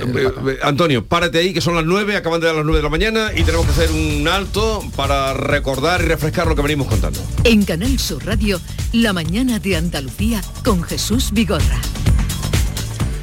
[0.00, 2.88] eh, Antonio, párate ahí, que son las 9, acaban de dar las 9 de la
[2.88, 7.20] mañana y tenemos que hacer un alto para recordar y refrescar lo que venimos contando.
[7.44, 8.60] En Canal Sur Radio,
[8.92, 11.80] la mañana de Andalucía con Jesús Vigorra.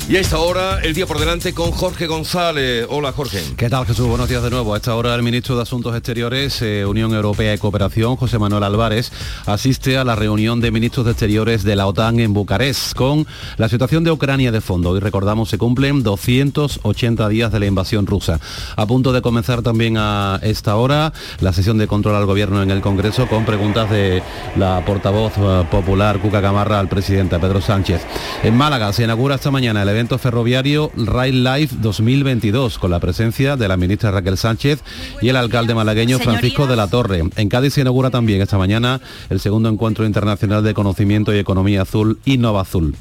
[0.08, 2.86] Y a esta hora, el día por delante con Jorge González.
[2.92, 3.42] Hola Jorge.
[3.58, 4.06] ¿Qué tal Jesús?
[4.08, 4.76] Buenos días de nuevo.
[4.76, 8.62] A esta hora el ministro de Asuntos Exteriores, eh, Unión Europea y Cooperación, José Manuel
[8.62, 9.12] Álvarez,
[9.48, 13.26] asiste a la reunión de ministros de Exteriores de la OTAN en Bucarest con
[13.58, 14.96] la situación de Ucrania de fondo.
[14.96, 18.40] Y recordamos, se cumplen 280 días de la invasión rusa.
[18.76, 22.70] A punto de comenzar también a esta hora la sesión de control al gobierno en
[22.70, 24.22] el Congreso con preguntas de
[24.56, 28.02] la portavoz eh, popular Cuca Camarra al presidente Pedro Sánchez.
[28.44, 33.56] En Málaga se inaugura esta mañana el evento ferroviario Rail Life 2022 con la presencia
[33.56, 34.84] de la ministra Raquel Sánchez
[35.22, 37.24] y el alcalde malagueño Francisco de la Torre.
[37.38, 39.00] En Cádiz se inaugura también esta mañana
[39.30, 42.94] el segundo encuentro internacional de conocimiento y economía azul Innova Azul.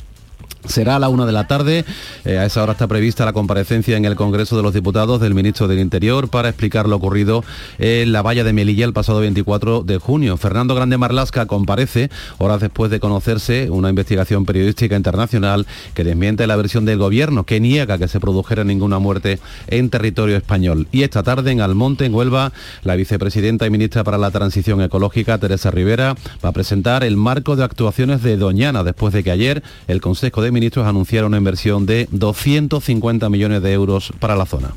[0.66, 1.84] Será a la una de la tarde.
[2.24, 5.34] Eh, a esa hora está prevista la comparecencia en el Congreso de los Diputados del
[5.34, 7.44] ministro del Interior para explicar lo ocurrido
[7.78, 10.36] en la valla de Melilla el pasado 24 de junio.
[10.36, 16.56] Fernando Grande Marlasca comparece horas después de conocerse una investigación periodística internacional que desmiente la
[16.56, 20.88] versión del gobierno que niega que se produjera ninguna muerte en territorio español.
[20.92, 22.52] Y esta tarde en Almonte, en Huelva,
[22.82, 27.56] la vicepresidenta y ministra para la Transición Ecológica, Teresa Rivera, va a presentar el marco
[27.56, 31.84] de actuaciones de Doñana después de que ayer el Consejo de ministros anunciaron una inversión
[31.84, 34.70] de 250 millones de euros para la zona.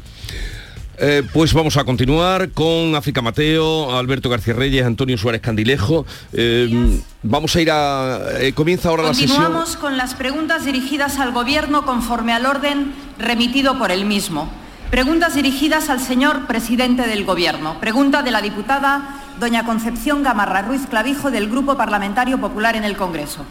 [0.99, 6.05] Eh, pues vamos a continuar con África Mateo, Alberto García Reyes, Antonio Suárez Candilejo.
[6.33, 8.19] Eh, vamos a ir a...
[8.39, 9.37] Eh, comienza ahora la sesión.
[9.37, 14.49] Continuamos con las preguntas dirigidas al Gobierno conforme al orden remitido por el mismo.
[14.89, 17.79] Preguntas dirigidas al señor presidente del Gobierno.
[17.79, 22.97] Pregunta de la diputada doña Concepción Gamarra Ruiz Clavijo del Grupo Parlamentario Popular en el
[22.97, 23.45] Congreso.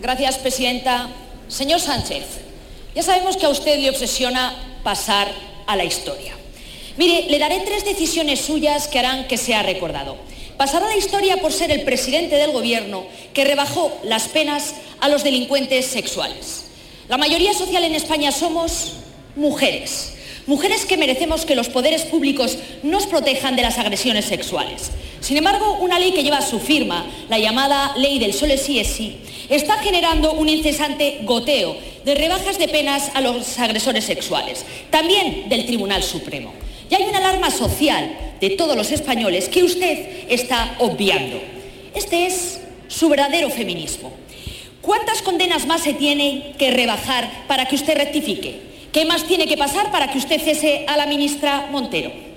[0.00, 1.08] Gracias, Presidenta.
[1.48, 2.24] Señor Sánchez,
[2.94, 4.54] ya sabemos que a usted le obsesiona
[4.84, 5.28] pasar
[5.66, 6.34] a la historia.
[6.96, 10.16] Mire, le daré tres decisiones suyas que harán que sea recordado.
[10.56, 15.08] Pasará a la historia por ser el presidente del Gobierno que rebajó las penas a
[15.08, 16.66] los delincuentes sexuales.
[17.08, 18.92] La mayoría social en España somos
[19.34, 20.12] mujeres.
[20.46, 24.90] Mujeres que merecemos que los poderes públicos nos protejan de las agresiones sexuales.
[25.20, 28.88] Sin embargo, una ley que lleva su firma, la llamada Ley del Sole sí es
[28.88, 35.48] sí, está generando un incesante goteo de rebajas de penas a los agresores sexuales, también
[35.48, 36.52] del Tribunal Supremo.
[36.90, 41.40] Y hay una alarma social de todos los españoles que usted está obviando.
[41.94, 44.12] Este es su verdadero feminismo.
[44.80, 48.68] ¿Cuántas condenas más se tiene que rebajar para que usted rectifique?
[48.92, 52.27] ¿Qué más tiene que pasar para que usted cese a la ministra Montero?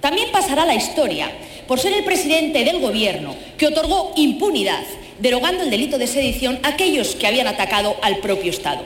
[0.00, 1.30] También pasará la historia
[1.66, 4.82] por ser el presidente del Gobierno que otorgó impunidad,
[5.18, 8.82] derogando el delito de sedición a aquellos que habían atacado al propio Estado.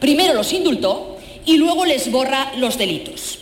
[0.00, 3.38] Primero los indultó y luego les borra los delitos.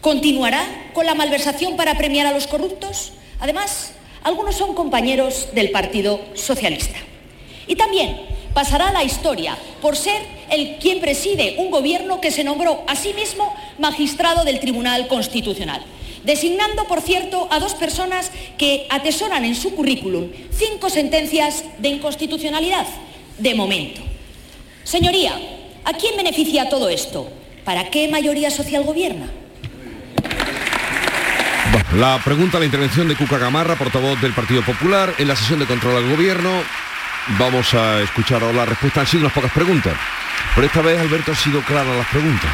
[0.00, 3.12] ¿Continuará con la malversación para premiar a los corruptos?
[3.40, 3.92] Además,
[4.22, 6.98] algunos son compañeros del Partido Socialista.
[7.66, 8.20] Y también
[8.54, 13.12] pasará la historia por ser el quien preside un gobierno que se nombró a sí
[13.14, 15.82] mismo magistrado del Tribunal Constitucional
[16.26, 22.86] designando, por cierto, a dos personas que atesoran en su currículum cinco sentencias de inconstitucionalidad,
[23.38, 24.00] de momento.
[24.82, 25.32] Señoría,
[25.84, 27.30] ¿a quién beneficia todo esto?
[27.64, 29.30] ¿Para qué mayoría social gobierna?
[31.94, 35.66] La pregunta, la intervención de Cuca Gamarra, portavoz del Partido Popular, en la sesión de
[35.66, 36.50] control al gobierno.
[37.38, 39.00] Vamos a escuchar ahora la respuesta.
[39.00, 39.94] Han sido unas pocas preguntas.
[40.54, 42.50] Pero esta vez, Alberto, ha sido clara las preguntas.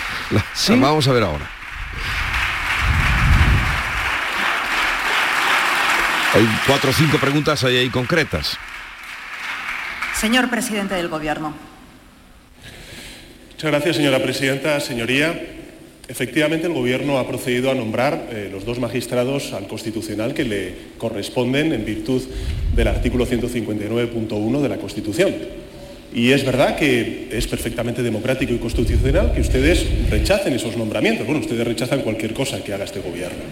[0.54, 0.76] ¿Sí?
[0.76, 1.61] Vamos a ver ahora.
[6.34, 8.56] Hay cuatro o cinco preguntas ahí, ahí concretas.
[10.18, 11.52] Señor presidente del Gobierno.
[13.50, 14.80] Muchas gracias, señora presidenta.
[14.80, 15.38] Señoría,
[16.08, 20.74] efectivamente el Gobierno ha procedido a nombrar eh, los dos magistrados al Constitucional que le
[20.96, 22.22] corresponden en virtud
[22.74, 25.34] del artículo 159.1 de la Constitución.
[26.14, 31.26] Y es verdad que es perfectamente democrático y constitucional que ustedes rechacen esos nombramientos.
[31.26, 33.44] Bueno, ustedes rechazan cualquier cosa que haga este Gobierno.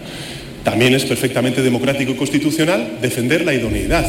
[0.63, 4.05] También es perfectamente democrático y constitucional defender la idoneidad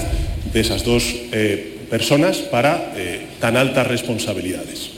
[0.53, 4.91] de esas dos eh, personas para eh, tan altas responsabilidades.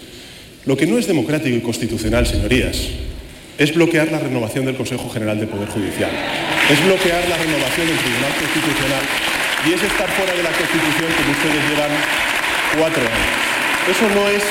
[0.66, 2.78] Lo que no es democrático y constitucional, señorías,
[3.58, 7.98] es bloquear la renovación del Consejo General del Poder Judicial, es bloquear la renovación del
[7.98, 9.04] Tribunal Constitucional
[9.68, 11.92] y es estar fuera de la Constitución como ustedes llevan
[12.78, 13.54] cuatro años.
[13.86, 14.42] Eso no es,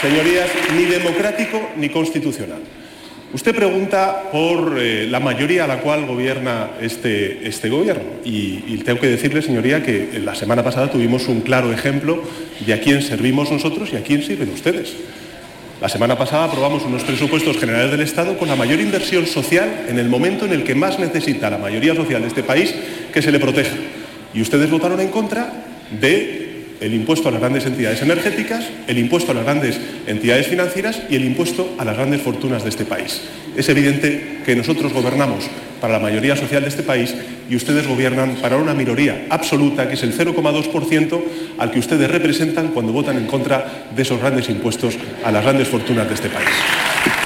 [0.00, 2.60] señorías, ni democrático ni constitucional.
[3.34, 8.80] Usted pregunta por eh, la mayoría a la cual gobierna este, este gobierno y, y,
[8.84, 12.22] tengo que decirle, señoría, que la semana pasada tuvimos un claro ejemplo
[12.64, 14.94] de a quién servimos nosotros y a quién sirven ustedes.
[15.80, 19.98] La semana pasada aprobamos unos presupuestos generales del Estado con la mayor inversión social en
[19.98, 22.72] el momento en el que más necesita la mayoría social de este país
[23.12, 23.74] que se le proteja.
[24.32, 25.52] Y ustedes votaron en contra
[26.00, 26.43] de
[26.84, 31.16] el impuesto a las grandes entidades energéticas, el impuesto a las grandes entidades financieras y
[31.16, 33.22] el impuesto a las grandes fortunas de este país.
[33.56, 35.48] Es evidente que nosotros gobernamos
[35.80, 37.14] para la mayoría social de este país
[37.48, 41.22] y ustedes gobiernan para una minoría absoluta, que es el 0,2%
[41.56, 44.94] al que ustedes representan cuando votan en contra de esos grandes impuestos
[45.24, 47.23] a las grandes fortunas de este país.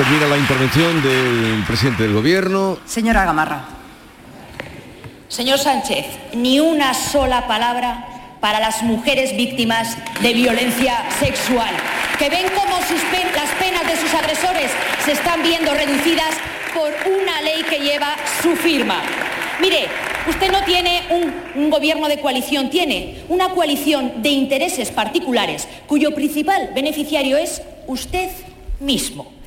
[0.00, 2.78] Termina la intervención del presidente del gobierno.
[2.86, 3.64] Señora Gamarra.
[5.28, 11.74] Señor Sánchez, ni una sola palabra para las mujeres víctimas de violencia sexual,
[12.18, 14.70] que ven cómo las penas de sus agresores
[15.04, 16.34] se están viendo reducidas
[16.72, 19.02] por una ley que lleva su firma.
[19.60, 19.86] Mire,
[20.30, 26.14] usted no tiene un, un, gobierno de coalición, tiene una coalición de intereses particulares cuyo
[26.14, 28.30] principal beneficiario es usted
[28.78, 29.39] mismo.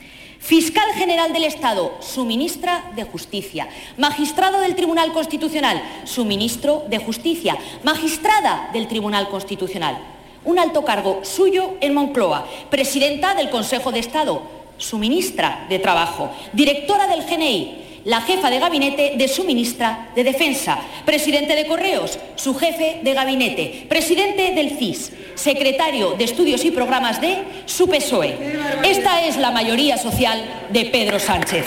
[0.43, 3.69] Fiscal General del Estado, su ministra de Justicia.
[3.95, 7.57] Magistrado del Tribunal Constitucional, su ministro de Justicia.
[7.83, 9.97] Magistrada del Tribunal Constitucional.
[10.43, 12.45] Un alto cargo suyo en Moncloa.
[12.69, 14.41] Presidenta del Consejo de Estado,
[14.77, 16.29] su ministra de Trabajo.
[16.51, 22.19] Directora del GNI, la jefa de gabinete de su ministra de Defensa, presidente de Correos,
[22.35, 28.37] su jefe de gabinete, presidente del CIS, secretario de Estudios y Programas de su PSOE.
[28.83, 31.65] Esta es la mayoría social de Pedro Sánchez.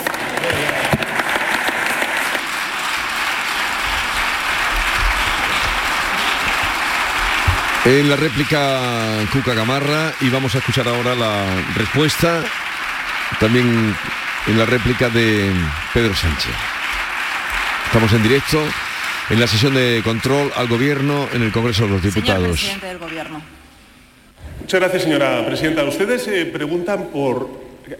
[7.85, 8.81] En la réplica
[9.31, 12.43] Cuca Gamarra y vamos a escuchar ahora la respuesta
[13.39, 13.95] también
[14.47, 15.51] en la réplica de
[15.93, 16.51] Pedro Sánchez.
[17.85, 18.61] Estamos en directo
[19.29, 22.59] en la sesión de control al gobierno en el Congreso de los Diputados.
[22.59, 23.41] Señor presidente del gobierno.
[24.59, 25.83] Muchas gracias, señora presidenta.
[25.83, 27.49] Ustedes eh, preguntan por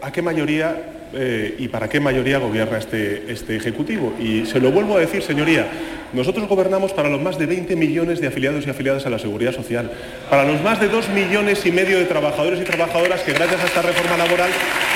[0.02, 4.14] a qué mayoría eh, y para qué mayoría gobierna este, este Ejecutivo.
[4.20, 5.68] Y se lo vuelvo a decir, señoría,
[6.14, 9.54] nosotros gobernamos para los más de 20 millones de afiliados y afiliadas a la Seguridad
[9.54, 9.92] Social,
[10.30, 13.66] para los más de 2 millones y medio de trabajadores y trabajadoras que gracias a
[13.66, 14.50] esta reforma laboral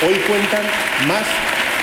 [0.06, 0.64] hoy cuentan
[1.06, 1.26] más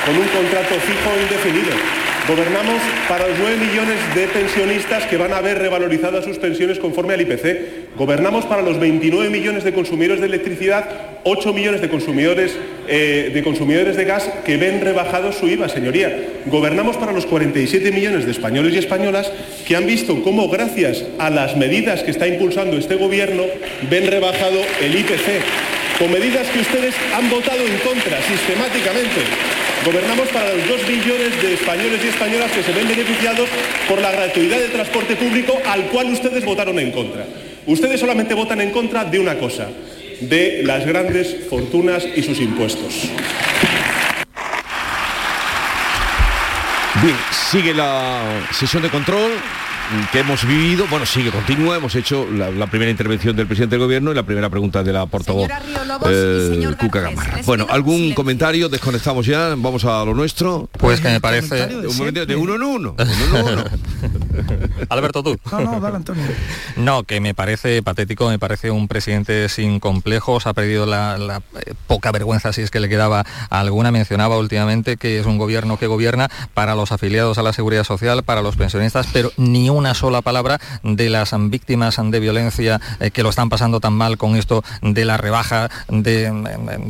[0.05, 1.98] con un contrato fijo indefinido.
[2.29, 7.15] Gobernamos para los 9 millones de pensionistas que van a ver revalorizadas sus pensiones conforme
[7.15, 7.95] al IPC.
[7.97, 10.87] Gobernamos para los 29 millones de consumidores de electricidad,
[11.23, 12.55] 8 millones de consumidores,
[12.87, 16.15] eh, de consumidores de gas que ven rebajado su IVA, señoría.
[16.45, 19.31] Gobernamos para los 47 millones de españoles y españolas
[19.67, 23.45] que han visto cómo gracias a las medidas que está impulsando este gobierno
[23.89, 29.58] ven rebajado el IPC, con medidas que ustedes han votado en contra sistemáticamente.
[29.85, 33.47] Gobernamos para los 2 millones de españoles y españolas que se ven beneficiados
[33.87, 37.25] por la gratuidad del transporte público al cual ustedes votaron en contra.
[37.65, 39.67] Ustedes solamente votan en contra de una cosa,
[40.19, 43.09] de las grandes fortunas y sus impuestos.
[47.01, 49.31] Bien, sigue la sesión de control
[50.11, 53.83] que hemos vivido, bueno, sigue, continúa, hemos hecho la, la, primera intervención del presidente del
[53.83, 55.49] gobierno y la primera pregunta de la portavoz
[56.07, 57.39] eh, Cuca Gamarra.
[57.45, 58.69] Bueno, ¿algún comentario?
[58.69, 60.69] Desconectamos ya, vamos a lo nuestro.
[60.73, 61.67] Pues que me parece...
[61.67, 62.95] De, un momento, de uno en uno.
[62.97, 63.63] uno, en uno.
[64.89, 65.37] Alberto, tú.
[65.51, 66.23] No, no, dale, Antonio.
[66.77, 71.41] No, que me parece patético, me parece un presidente sin complejos, ha perdido la, la
[71.65, 73.91] eh, poca vergüenza, si es que le quedaba alguna.
[73.91, 78.23] Mencionaba últimamente que es un gobierno que gobierna para los afiliados a la seguridad social,
[78.23, 83.11] para los pensionistas, pero ni un una sola palabra de las víctimas de violencia eh,
[83.11, 86.31] que lo están pasando tan mal con esto de la rebaja de,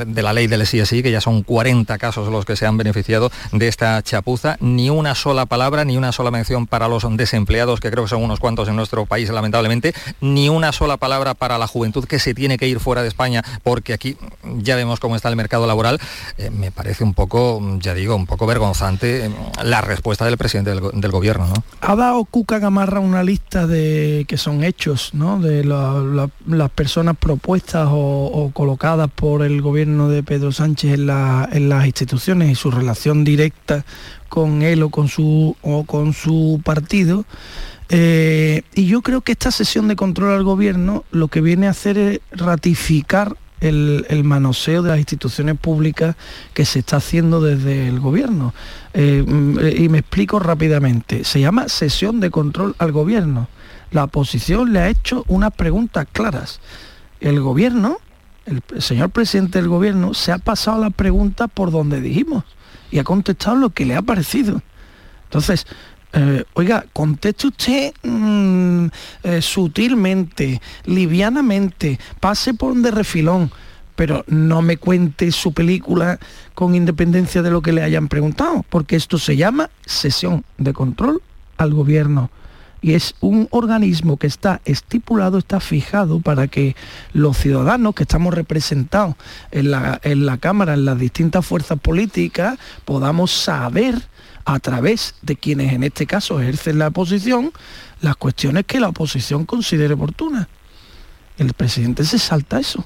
[0.07, 3.31] de la ley del SISI, que ya son 40 casos los que se han beneficiado
[3.51, 4.57] de esta chapuza.
[4.59, 8.23] Ni una sola palabra, ni una sola mención para los desempleados, que creo que son
[8.23, 9.93] unos cuantos en nuestro país, lamentablemente.
[10.19, 13.43] Ni una sola palabra para la juventud que se tiene que ir fuera de España,
[13.61, 15.99] porque aquí ya vemos cómo está el mercado laboral.
[16.37, 19.31] Eh, me parece un poco, ya digo, un poco vergonzante eh,
[19.63, 21.47] la respuesta del presidente del, gobierno.
[21.47, 21.63] ¿no?
[21.81, 22.25] Ha dado
[22.79, 25.37] Gamarra una lista de que son hechos, ¿no?
[25.41, 30.93] De la, la, las personas propuestas o, o, colocadas por el gobierno de Pedro Sánchez
[30.93, 33.83] en, la, en, las instituciones y su relación directa
[34.29, 37.25] con él o con su, o con su partido.
[37.89, 41.71] Eh, y yo creo que esta sesión de control al gobierno lo que viene a
[41.71, 46.15] hacer es ratificar el, el, manoseo de las instituciones públicas
[46.53, 48.53] que se está haciendo desde el gobierno.
[48.93, 49.23] Eh,
[49.77, 51.23] y me explico rápidamente.
[51.23, 53.47] Se llama sesión de control al gobierno.
[53.91, 56.59] La oposición le ha hecho unas preguntas claras.
[57.19, 57.97] El gobierno,
[58.45, 62.43] el señor presidente del gobierno, se ha pasado la pregunta por donde dijimos
[62.91, 64.61] y ha contestado lo que le ha parecido.
[65.25, 65.67] Entonces,
[66.11, 68.87] Eh, oiga, conteste usted mm,
[69.23, 73.51] eh, sutilmente, livianamente, pase por de refilón,
[73.95, 76.19] pero no me cuente su película
[76.55, 81.21] con independencia de lo que le hayan preguntado, porque esto se llama sesión de control
[81.57, 82.31] al gobierno.
[82.81, 86.77] Y es un organismo que está estipulado, está fijado para que
[87.11, 89.15] los ciudadanos que estamos representados
[89.51, 93.95] en la, en la Cámara, en las distintas fuerzas políticas, podamos saber
[94.45, 97.51] a través de quienes en este caso ejercen la oposición,
[98.01, 100.47] las cuestiones que la oposición considere oportunas.
[101.37, 102.85] El presidente se salta eso.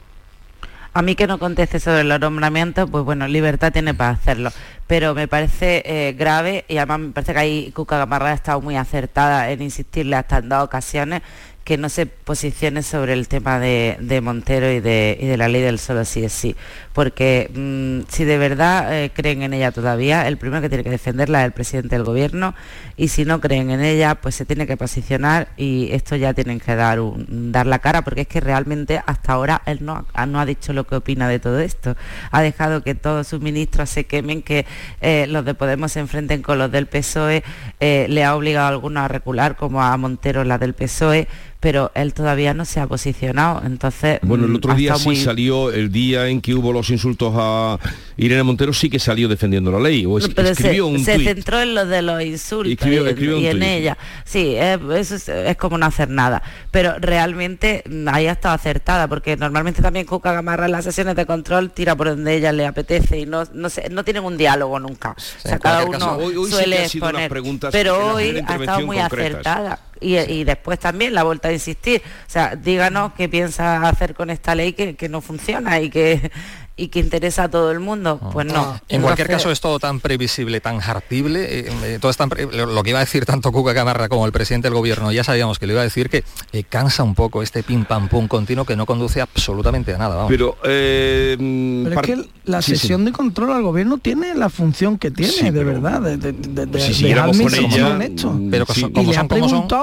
[0.95, 4.51] A mí que no conteste sobre los nombramientos, pues bueno, libertad tiene para hacerlo.
[4.85, 8.61] Pero me parece eh, grave y además me parece que ahí Cuca Gamarra ha estado
[8.61, 11.23] muy acertada en insistirle hasta en dos ocasiones
[11.63, 16.05] que no se posicione sobre el tema de, Montero y de, la ley del solo
[16.05, 16.45] sí es
[16.93, 20.89] porque mm, si de verdad eh, creen en ella todavía, el primero que tiene que
[20.89, 22.53] defenderla es el presidente del gobierno
[22.95, 26.59] y si no creen en ella, pues se tiene que posicionar y esto ya tienen
[26.59, 30.45] que dar, dar la cara, porque es que realmente hasta ahora él no, no ha
[30.45, 31.95] dicho lo que opina de todo esto,
[32.31, 34.65] ha dejado que todos sus ministros se quemen, que
[35.01, 37.43] eh, los de Podemos se enfrenten con los del PSOE,
[37.79, 41.27] eh, le ha obligado a algunos a recular, como a Montero la del PSOE,
[41.63, 43.61] pero él todavía no se ha posicionado.
[43.65, 47.33] Entonces, bueno, el mm, otro día sí salió, el día en que hubo los insultos
[47.35, 47.79] a
[48.17, 50.05] Irene Montero, sí que salió defendiendo la ley.
[50.05, 53.97] O escribió se, un se centró en lo de los insultos y, en ella.
[54.25, 56.41] Sí, eso es, como no hacer nada.
[56.71, 61.15] Pero realmente mm, ahí ha estado acertada, porque normalmente también Cuca Gamarra en las sesiones
[61.15, 64.79] de control tira por donde ella le apetece y no, no, no tienen un diálogo
[64.79, 65.11] nunca.
[65.11, 67.31] O sea, cada uno suele exponer.
[67.71, 72.01] Pero hoy ha estado muy acertada y, después también la vuelta a insistir.
[72.27, 76.31] O sea, díganos qué piensa hacer con esta ley que, que no funciona y que
[76.75, 78.29] y que interesa a todo el mundo, ah.
[78.33, 78.81] pues no.
[78.89, 82.83] En cualquier caso es todo tan previsible, tan hartible, eh, eh, todo es tan lo
[82.83, 85.67] que iba a decir tanto Cuca Camarra como el presidente del gobierno, ya sabíamos que
[85.67, 88.75] le iba a decir que eh, cansa un poco este pim pam pum continuo que
[88.75, 90.25] no conduce absolutamente a nada.
[90.27, 95.63] Pero, es que la sesión de control al gobierno tiene la función que tiene, de
[95.63, 99.27] verdad, de, de, de, si ella, mm, Pero y le ha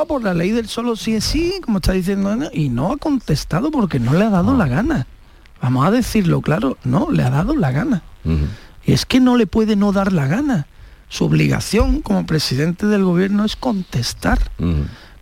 [0.06, 3.70] por la ley del solo sí es sí, como está diciendo, y no ha contestado
[3.70, 4.56] porque no le ha dado ah.
[4.56, 5.06] la gana.
[5.60, 8.02] Vamos a decirlo claro, no, le ha dado la gana.
[8.84, 10.66] Y es que no le puede no dar la gana.
[11.08, 14.50] Su obligación como presidente del gobierno es contestar.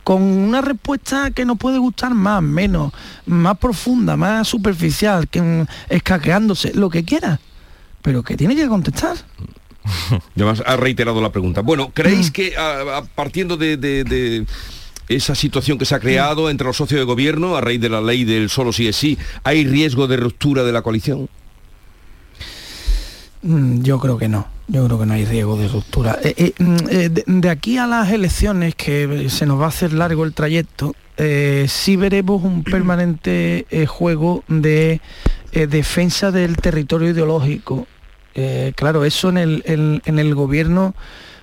[0.05, 2.93] Con una respuesta que nos puede gustar más, menos,
[3.27, 7.41] más profunda, más superficial, que escaqueándose, lo que quiera.
[8.03, 9.17] Pero que tiene que contestar.
[10.37, 11.61] Además, ha reiterado la pregunta.
[11.61, 12.33] Bueno, ¿creéis mm.
[12.33, 12.55] que
[13.15, 14.47] partiendo de
[15.09, 18.01] esa situación que se ha creado entre los socios de gobierno a raíz de la
[18.01, 21.29] ley del solo sí es sí, ¿hay riesgo de ruptura de la coalición?
[23.43, 26.19] Mm, yo creo que no, yo creo que no hay riesgo de ruptura.
[26.23, 29.93] Eh, eh, mm, eh, de, aquí a las elecciones, que se nos va a hacer
[29.93, 30.95] largo el trayecto,
[31.67, 35.01] sí veremos un permanente juego de
[35.53, 37.87] defensa del territorio ideológico.
[38.77, 39.63] Claro, eso en el,
[40.05, 40.95] en el gobierno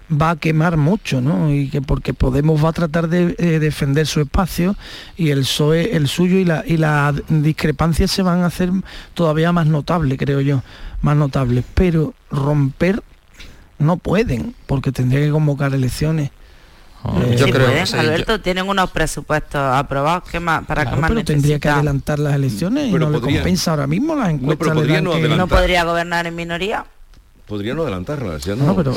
[0.09, 1.51] va a quemar mucho, ¿no?
[1.51, 4.75] Y que porque Podemos va a tratar de eh, defender su espacio
[5.17, 8.71] y el PSOE el suyo y la y las discrepancias se van a hacer
[9.13, 10.63] todavía más notables, creo yo,
[11.01, 11.63] más notables.
[11.73, 13.01] Pero romper
[13.79, 16.31] no pueden, porque tendría que convocar elecciones.
[17.13, 21.23] Eh, yo creo que Alberto, tienen unos presupuestos aprobados ¿qué más, para que más pero
[21.23, 24.75] tendría que adelantar las elecciones y no le compensa ahora mismo las encuestas.
[25.37, 26.85] no podría gobernar en minoría
[27.45, 28.75] podrían adelantarlas, ya no.
[28.75, 28.95] pero,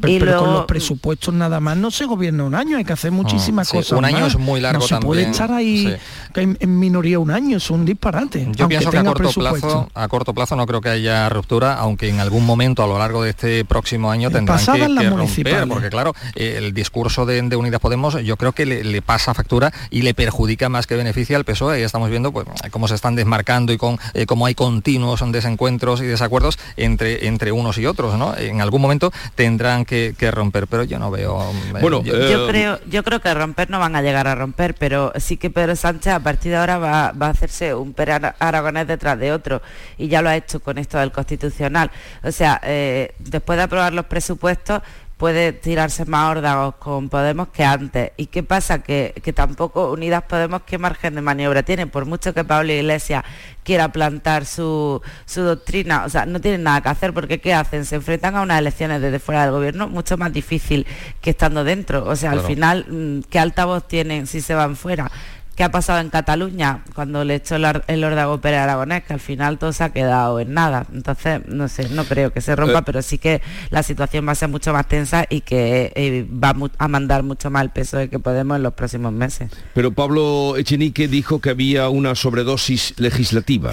[0.00, 3.68] pero, con los presupuestos nada más no se gobierna un año, hay que hacer muchísimas
[3.68, 3.98] cosas.
[3.98, 5.94] Un año es muy largo no se puede estar ahí
[6.34, 8.48] en, minoría un año, es un disparate.
[8.52, 12.08] Yo pienso que a corto plazo, a corto plazo no creo que haya ruptura, aunque
[12.08, 16.14] en algún momento a lo largo de este próximo año tendrán que, romper, porque claro,
[16.34, 20.86] el discurso de, Unidas Podemos yo creo que le, pasa factura y le perjudica más
[20.86, 21.80] que beneficia al PSOE.
[21.80, 26.00] Y estamos viendo pues, cómo se están desmarcando y con eh, cómo hay continuos desencuentros
[26.00, 28.36] y desacuerdos entre, entre unos y y otros, ¿no?
[28.36, 31.52] En algún momento tendrán que, romper, pero yo no veo...
[31.80, 35.12] Bueno, yo, eh, creo, yo creo que romper no van a llegar a romper, pero
[35.16, 39.18] sí que Pedro Sánchez a partir de ahora va, a hacerse un per aragonés detrás
[39.18, 39.62] de otro,
[39.98, 41.90] y ya lo ha hecho con esto del constitucional.
[42.22, 44.82] O sea, eh, después de aprobar los presupuestos,
[45.22, 48.10] puede tirarse más órdagos con Podemos que antes.
[48.16, 48.82] ¿Y qué pasa?
[48.82, 53.22] Que, tampoco Unidas Podemos qué margen de maniobra tiene, por mucho que Pablo Iglesias
[53.62, 55.00] quiera plantar su,
[55.32, 57.84] doctrina, o sea, no tienen nada que hacer porque ¿qué hacen?
[57.84, 60.88] Se enfrentan a unas elecciones desde fuera del gobierno mucho más difícil
[61.20, 62.04] que estando dentro.
[62.04, 65.08] O sea, al final, mm, ¿qué altavoz tienen si se van fuera?
[65.56, 69.04] ¿Qué ha pasado en Cataluña cuando le echó el, el Pérez Aragonés?
[69.04, 70.86] Que al final todo se ha quedado en nada.
[70.94, 72.82] Entonces, no sé, no creo que se rompa, Eh.
[72.86, 76.54] pero sí que la situación va a ser mucho más tensa y que eh, va
[76.78, 79.50] a mandar mucho más el peso de que Podemos en los próximos meses.
[79.74, 83.72] Pero Pablo Echenique dijo que había una sobredosis legislativa.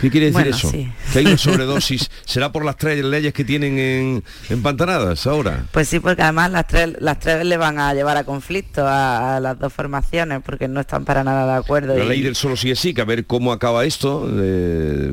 [0.00, 0.70] ¿Qué quiere decir Bueno, eso?
[0.70, 0.90] sí.
[1.12, 2.10] Que hay una sobredosis.
[2.24, 5.64] ¿Será por las tres leyes que tienen en, empantanadas ahora?
[5.72, 9.36] Pues sí, porque además las tres, las tres le van a llevar a conflicto a,
[9.36, 11.96] a las dos formaciones porque no están para nada de acuerdo.
[11.96, 14.28] La y- ley del solo sí es sí, que a ver cómo acaba esto.
[14.40, 15.12] eh,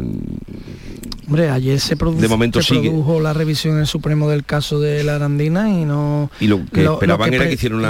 [1.27, 2.89] Hombre, ayer se, produ- De momento se sigue.
[2.89, 6.31] produjo la revisión en el Supremo del caso de la Arandina y no...
[6.39, 7.89] y lo que Lo- lo esperaban que era que hiciera una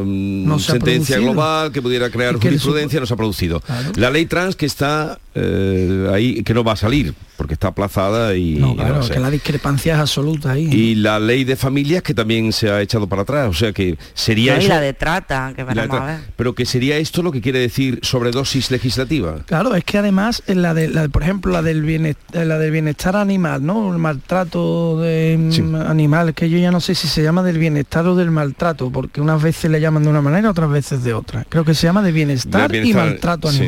[0.00, 0.06] es.
[0.06, 3.60] mm, No sentencia global que pudiera crear jurisprudencia, no se ha producido.
[3.60, 3.90] Claro.
[3.96, 8.34] La ley trans que está eh, ahí, que no va a salir, porque está aplazada
[8.34, 8.54] y...
[8.56, 10.68] No, claro, que la discrepancia es absoluta ahí.
[10.72, 13.96] Y la ley de familias que también se ha echado para atrás, o sea que
[14.14, 14.68] sería No, y eso...
[14.74, 16.20] la de trata, que a ver.
[16.36, 19.36] pero que sería esto lo que quiere decir sobredosis legislativa.
[19.46, 22.70] Claro, es que además en la de, la- por ejemplo, la del bienestar, la del
[22.70, 23.92] bienestar animal, ¿no?
[23.92, 25.62] El maltrato de mm, Sí.
[25.86, 29.20] animal, que yo ya no sé si se llama del bienestar o del maltrato, porque
[29.20, 31.44] unas veces le llaman de una manera, otras veces de otra.
[31.48, 33.66] Creo que se llama de bienestar, y maltrato sí.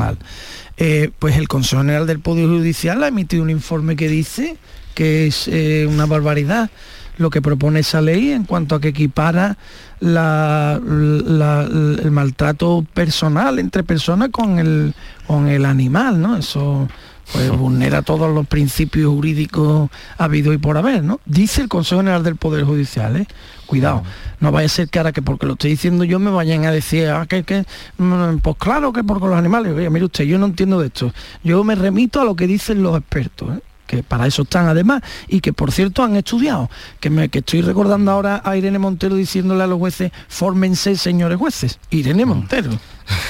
[0.78, 4.58] Eh, pues el Consejo General del Poder Judicial ha emitido un informe que dice
[4.94, 6.70] que es eh, una barbaridad
[7.18, 9.56] lo que propone esa ley en cuanto a que equipara
[10.00, 10.10] el
[12.10, 14.92] maltrato personal entre personas con el,
[15.26, 16.36] con el animal, ¿no?
[16.36, 16.88] Eso
[17.32, 21.20] pues vulnera todos los principios jurídicos habido y por haber, ¿no?
[21.24, 23.26] Dice el Consejo General del Poder Judicial, ¿eh?
[23.66, 24.04] Cuidado,
[24.38, 26.70] no vaya a ser que ahora que porque lo estoy diciendo yo me vayan a
[26.70, 27.64] decir, ah, que, que,
[27.98, 29.72] mm, pues claro que por con los animales.
[29.72, 31.12] Oiga, mire usted, yo no entiendo de esto.
[31.42, 33.60] Yo me remito a lo que dicen los expertos, ¿eh?
[33.86, 36.68] que para eso están además y que por cierto han estudiado
[37.00, 41.38] que me que estoy recordando ahora a Irene Montero diciéndole a los jueces fórmense señores
[41.38, 42.70] jueces Irene Montero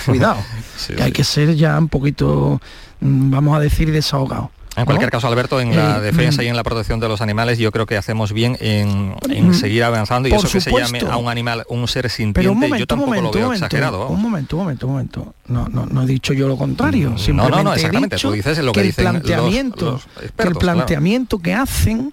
[0.07, 0.39] cuidado
[0.77, 5.09] Sí, que hay que ser ya un poquito mm, vamos a decir desahogado En cualquier
[5.09, 5.13] ¿no?
[5.13, 6.45] caso, Alberto, en la Eh, defensa mm.
[6.45, 9.55] y en la protección de los animales, yo creo que hacemos bien en, en Mm.
[9.55, 11.13] seguir avanzando y eso que se llame supuesto.
[11.13, 14.09] a un animal un ser sintiente, yo momento, un tampoco momento, lo veo exagerado.
[14.09, 15.35] un momento, un momento, un momento.
[15.47, 17.09] No, no, no he dicho yo lo contrario.
[17.11, 19.85] Mm, no, Simplemente no, he exactamente, dicho tú dices lo que el dicen los- planteamiento,
[19.93, 20.59] los que el claro.
[20.59, 22.13] planteamiento que hacen,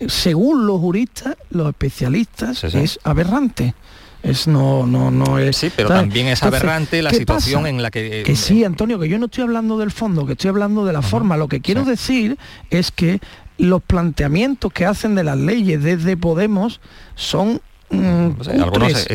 [0.00, 2.78] eh, según los juristas, los especialistas, Sí, sí.
[2.78, 3.74] es aberrante.
[4.22, 5.56] Es no, no, no es.
[5.56, 6.02] Sí, pero ¿sabes?
[6.02, 7.70] también es Entonces, aberrante la ¿qué situación pasa?
[7.70, 8.22] en la que...
[8.24, 11.02] Que sí, Antonio, que yo no estoy hablando del fondo, que estoy hablando de la
[11.02, 11.36] forma.
[11.36, 11.90] Lo que quiero sí.
[11.90, 12.38] decir
[12.70, 13.20] es que
[13.58, 16.80] los planteamientos que hacen de las leyes desde Podemos
[17.14, 18.30] son mm,
[18.70, 19.06] cutres,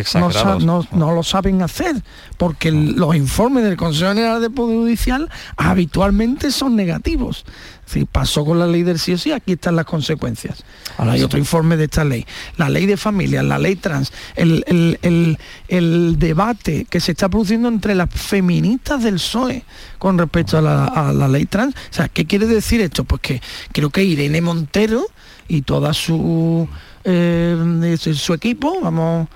[0.91, 1.95] no, lo saben hacer,
[2.37, 7.45] porque el- los informes del Consejo General de Poder Judicial habitualmente son negativos.
[7.85, 10.63] Si pasó con la ley del sí o sí, aquí están las consecuencias.
[10.97, 12.25] Ahora hay otro informe de esta ley.
[12.57, 17.27] La ley de familia, la ley trans, el, el- el- el debate que se está
[17.29, 19.63] produciendo entre las feministas del PSOE
[19.99, 21.75] con respecto a la, a la ley trans.
[21.75, 23.03] O sea, ¿qué quiere decir esto?
[23.03, 23.41] Pues que
[23.73, 25.03] creo que Irene Montero
[25.49, 26.67] y toda su,
[27.03, 29.27] eh, su- equipo, vamos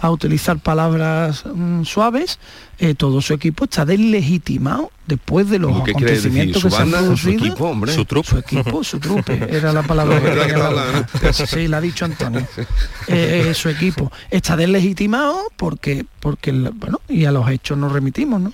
[0.00, 2.38] a utilizar palabras mm, suaves,
[2.78, 6.98] eh, todo su equipo está deslegitimado después de los acontecimientos ¿Su que se han banda?
[7.16, 7.46] ¿Su producido.
[7.46, 7.92] equipo, hombre?
[7.94, 8.28] Su trupe.
[8.28, 12.46] Su equipo, su trupe, era la palabra que ¿Verdad que Sí, la ha dicho Antonio.
[13.08, 18.40] Eh, eh, su equipo está deslegitimado porque, porque bueno, y a los hechos nos remitimos,
[18.40, 18.52] ¿no?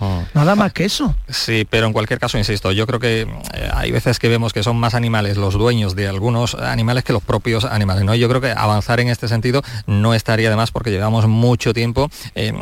[0.00, 0.22] Oh.
[0.34, 1.14] Nada más que eso.
[1.28, 4.62] Sí, pero en cualquier caso, insisto, yo creo que eh, hay veces que vemos que
[4.62, 8.14] son más animales los dueños de algunos animales que los propios animales, ¿no?
[8.14, 12.10] Yo creo que avanzar en este sentido no estaría de más porque llevamos mucho tiempo
[12.34, 12.52] eh,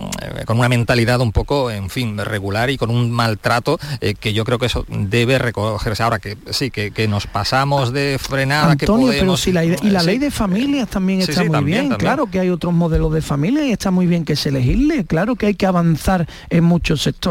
[0.47, 4.45] con una mentalidad un poco, en fin, regular y con un maltrato eh, que yo
[4.45, 6.03] creo que eso debe recogerse.
[6.03, 9.41] Ahora que sí, que, que nos pasamos de frenada, que Antonio, pero podemos...
[9.41, 10.07] si la, y la Sí.
[10.07, 11.89] ley de familias también Sí, está sí, muy también, bien.
[11.93, 11.99] también.
[11.99, 15.05] Claro que hay otros modelos de familia y está muy bien que se legisle.
[15.07, 17.24] Claro que hay que avanzar en muchos sectores,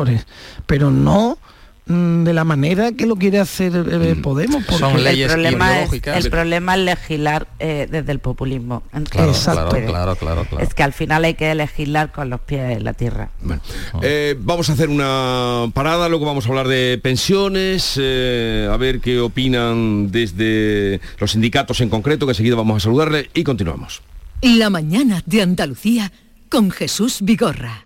[0.65, 1.37] pero no
[1.85, 4.63] mm, de la manera que lo quiere hacer eh, Podemos.
[4.63, 6.25] Porque Son leyes el problema es ideológicas.
[6.25, 9.69] el problema es legislar eh, desde el populismo Claro, Exacto.
[9.69, 10.63] claro, claro, claro, claro.
[10.63, 13.61] es que al final hay que legislar con los pies en la tierra Bueno,
[14.01, 18.99] eh, vamos a hacer una parada, luego vamos a hablar de pensiones, eh, a ver
[19.01, 24.01] qué opinan desde los sindicatos en concreto, que enseguida vamos a saludarle y continuamos.
[24.41, 26.11] La mañana de Andalucía
[26.49, 27.85] con Jesús Vigorra.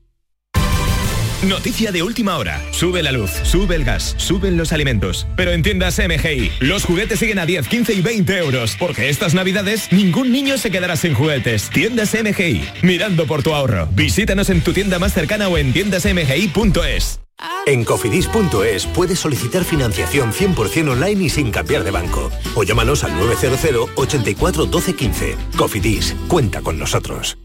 [1.47, 2.61] Noticia de última hora.
[2.71, 5.25] Sube la luz, sube el gas, suben los alimentos.
[5.35, 8.75] Pero en tiendas MGI, los juguetes siguen a 10, 15 y 20 euros.
[8.77, 11.71] Porque estas navidades ningún niño se quedará sin juguetes.
[11.71, 13.87] Tiendas MGI, mirando por tu ahorro.
[13.93, 17.19] Visítanos en tu tienda más cercana o en tiendasmgi.es.
[17.65, 22.29] En cofidis.es puedes solicitar financiación 100% online y sin cambiar de banco.
[22.53, 25.37] O llámanos al 900 84 12 15.
[25.57, 27.39] Cofidis, cuenta con nosotros.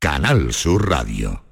[0.00, 1.51] Canal Sur Radio.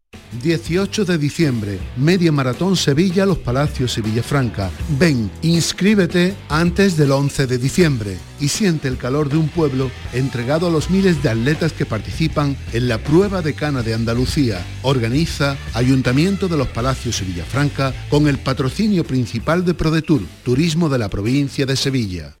[0.41, 4.71] 18 de diciembre, Media Maratón Sevilla, Los Palacios y Villafranca.
[4.99, 10.67] Ven, inscríbete antes del 11 de diciembre y siente el calor de un pueblo entregado
[10.67, 14.65] a los miles de atletas que participan en la prueba de cana de Andalucía.
[14.81, 20.97] Organiza Ayuntamiento de Los Palacios y Villafranca con el patrocinio principal de ProDetour, Turismo de
[20.97, 22.40] la provincia de Sevilla.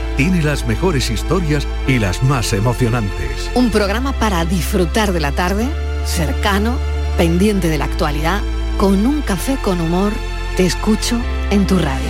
[0.21, 3.49] tiene las mejores historias y las más emocionantes.
[3.55, 5.67] Un programa para disfrutar de la tarde,
[6.05, 6.77] cercano,
[7.17, 8.39] pendiente de la actualidad,
[8.77, 10.13] con un café con humor,
[10.57, 12.05] te escucho en tu radio.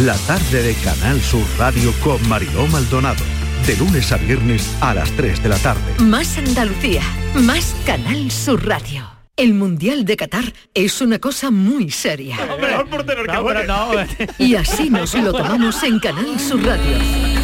[0.00, 3.22] La tarde de Canal Sur Radio con Mariló Maldonado.
[3.68, 5.94] De lunes a viernes a las 3 de la tarde.
[6.00, 7.02] Más Andalucía,
[7.36, 9.08] más Canal Sur Radio.
[9.36, 12.36] El Mundial de Qatar es una cosa muy seria.
[14.38, 17.43] Y así nos lo tomamos en Canal Sur Radio.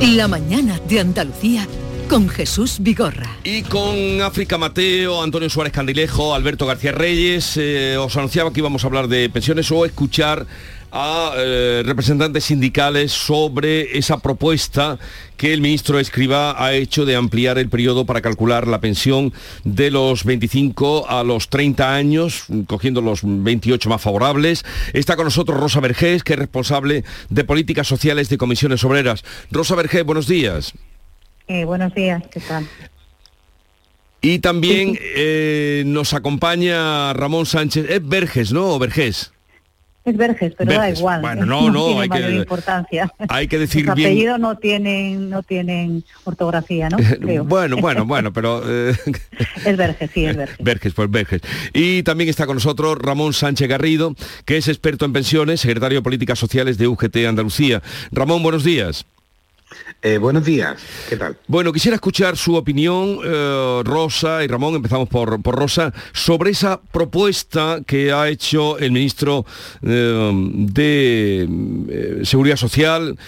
[0.00, 1.66] La mañana de Andalucía
[2.08, 3.36] con Jesús Vigorra.
[3.42, 8.84] Y con África Mateo, Antonio Suárez Candilejo, Alberto García Reyes, eh, os anunciaba que íbamos
[8.84, 10.46] a hablar de pensiones o escuchar
[10.90, 14.98] a eh, representantes sindicales sobre esa propuesta
[15.36, 19.32] que el ministro Escriba ha hecho de ampliar el periodo para calcular la pensión
[19.64, 24.64] de los 25 a los 30 años, cogiendo los 28 más favorables.
[24.92, 29.24] Está con nosotros Rosa Vergés, que es responsable de políticas sociales de comisiones obreras.
[29.50, 30.72] Rosa Vergés, buenos días.
[31.46, 32.66] Eh, buenos días, ¿qué tal?
[34.20, 38.74] Y también eh, nos acompaña Ramón Sánchez, es Verges, ¿no?
[38.74, 39.32] ¿O Vergés?
[40.08, 41.20] Es Verges, pero da igual.
[41.20, 43.12] Bueno, no, no, hay que- importancia.
[43.28, 44.08] Hay que decir Los bien...
[44.08, 46.96] apellidos no tienen, no tienen ortografía, ¿no?
[47.20, 47.44] Creo.
[47.44, 48.62] Bueno, bueno, bueno, pero...
[48.66, 48.94] eh,
[49.64, 50.56] Es Verges, sí, es Verges.
[50.64, 51.42] Verges, pues Verges.
[51.74, 54.14] Y también está con nosotros Ramón Sánchez Garrido,
[54.46, 57.82] que es experto en pensiones, secretario de Políticas Sociales de UGT Andalucía.
[58.10, 59.04] Ramón, buenos días.
[60.00, 61.36] Eh, buenos días, ¿qué tal?
[61.48, 66.80] Bueno, quisiera escuchar su opinión, eh, Rosa y Ramón, empezamos por, por, Rosa, sobre esa
[66.80, 69.44] propuesta que ha hecho el ministro
[69.82, 73.18] eh, de Seguridad Social,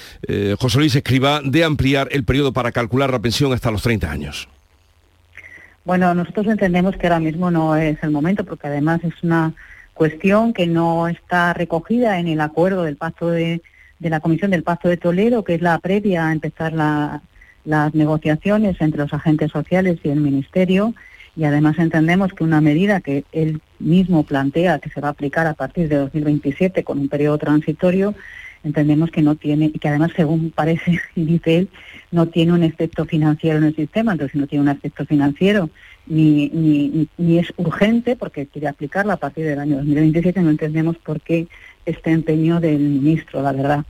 [0.60, 4.48] José Luis Escriba, de ampliar el periodo para calcular la pensión hasta los 30 años.
[5.84, 9.54] Bueno, nosotros entendemos que ahora mismo no es el momento, porque además es una
[9.92, 13.60] cuestión que no está recogida en el acuerdo del pacto de
[14.00, 18.80] de la Comisión del Pacto de Toledo, que es la previa a empezar las negociaciones
[18.80, 20.94] entre los agentes sociales y el Ministerio.
[21.36, 25.46] Y además entendemos que una medida que él mismo plantea que se va a aplicar
[25.46, 28.14] a partir de 2027 con un periodo transitorio,
[28.64, 31.68] entendemos que no tiene, y que además, según parece y dice él,
[32.10, 34.12] no tiene un efecto financiero en el sistema.
[34.12, 35.68] Entonces, no tiene un efecto financiero
[36.06, 40.96] ni, ni, ni es urgente, porque quiere aplicarla a partir del año 2027, no entendemos
[40.96, 41.46] por qué
[41.90, 43.84] este empeño del ministro, la verdad.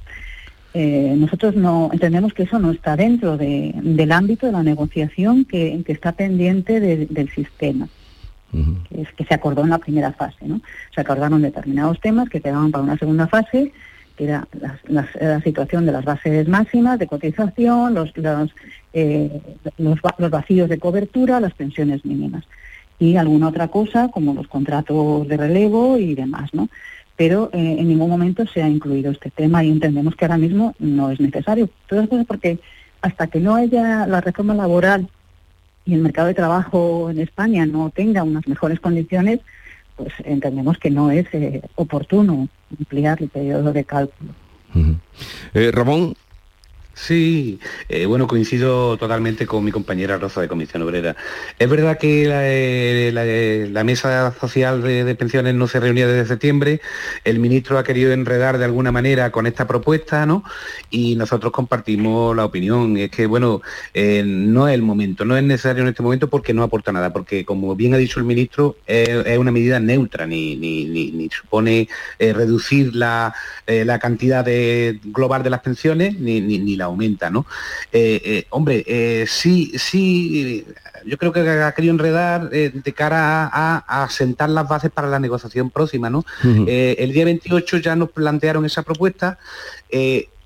[0.73, 5.83] Eh, nosotros no entendemos que eso no está dentro del ámbito de la negociación que,
[5.85, 7.89] que está pendiente del sistema,
[8.89, 10.47] que, es, que se acordó en la primera fase.
[10.47, 10.61] ¿no?
[10.95, 13.73] Se acordaron determinados temas que quedaban para una segunda fase,
[14.17, 14.47] que era
[14.87, 18.51] la, situación de las bases máximas de cotización, los, los,
[18.93, 19.41] eh,
[19.79, 22.45] los, los vacíos de cobertura, las pensiones mínimas
[23.01, 26.69] y alguna otra cosa como los contratos de relevo y demás, ¿no?
[27.21, 30.75] Pero eh, en ningún momento se ha incluido este tema y entendemos que ahora mismo
[30.79, 31.69] no es necesario.
[31.87, 32.59] Todo esto es porque
[33.03, 35.07] hasta que no haya la reforma laboral
[35.85, 39.41] y el mercado de trabajo en España no tenga unas mejores condiciones,
[39.97, 44.33] pues entendemos que no es eh, oportuno ampliar el periodo de cálculo.
[45.53, 46.15] Eh, Ramón,
[46.95, 51.17] Sí, eh, bueno, coincido totalmente con mi compañera Rosa de Comisión Obrera.
[51.59, 56.81] Es verdad que la, eh, mesa social de, pensiones no se reunía desde septiembre,
[57.25, 60.45] el ministro ha querido enredar de alguna manera con esta propuesta, ¿no?
[60.91, 63.63] Y nosotros compartimos la opinión, es que, bueno,
[63.95, 67.13] eh, no es el momento, no es necesario en este momento porque no aporta nada,
[67.13, 72.95] porque como bien ha dicho el ministro, es, una medida neutra, ni, ni, supone reducir
[72.95, 73.33] la,
[74.01, 77.47] cantidad de, global de las pensiones, ni, ni la aumenta, ¿no?
[77.93, 80.67] Eh, eh, hombre, eh, sí, sí,
[81.05, 85.71] yo creo que ha querido enredar de cara a, sentar las bases para la negociación
[85.71, 86.25] próxima, ¿no?
[86.43, 89.39] el día 28 ya nos plantearon esa propuesta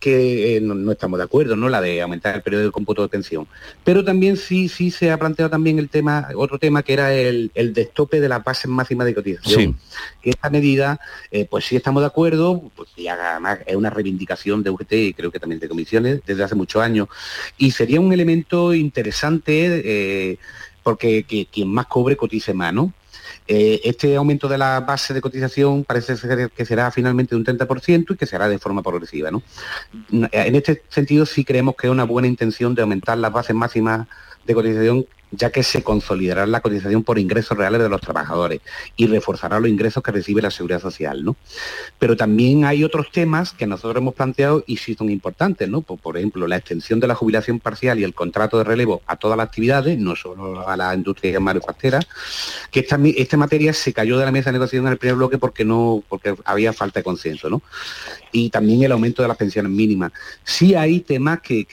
[0.04, 1.70] que eh, no, estamos de acuerdo, ¿no?
[1.70, 3.48] La de aumentar el periodo de cómputo de pensión.
[3.84, 7.50] Pero también sí, sí se ha planteado también el tema, otro tema que era el,
[7.54, 9.78] el destope de la base máxima de cotización.
[10.20, 14.62] Que esta medida, eh, pues sí estamos de acuerdo, pues, y además es una reivindicación
[14.62, 17.08] de UGT y creo que también de comisiones desde hace muchos años.
[17.56, 20.38] Y sería un elemento interesante eh,
[20.82, 22.92] porque quien más cobre cotice más, ¿no?
[23.46, 27.44] Eh, este aumento de la base de cotización parece ser que será finalmente de un
[27.44, 29.30] 30% y que será de forma progresiva.
[30.10, 34.08] En este sentido sí creemos que es una buena intención de aumentar las bases máximas
[34.46, 38.60] de cotización ya que se consolidará la cotización por ingresos reales de los trabajadores
[38.96, 41.36] y reforzará los ingresos que recibe la seguridad social, ¿no?
[41.98, 45.80] Pero también hay otros temas que nosotros hemos planteado y sí son importantes, ¿no?
[45.82, 49.36] Por, ejemplo, la extensión de la jubilación parcial y el contrato de relevo a todas
[49.36, 52.00] las actividades, no solo a la industria manufacturera,
[52.70, 55.64] que esta, materia se cayó de la mesa de negociación en el primer bloque porque
[55.64, 57.62] no, porque había falta de consenso, ¿no?
[58.32, 60.12] Y también el aumento de las pensiones mínimas.
[60.44, 61.66] Sí hay temas que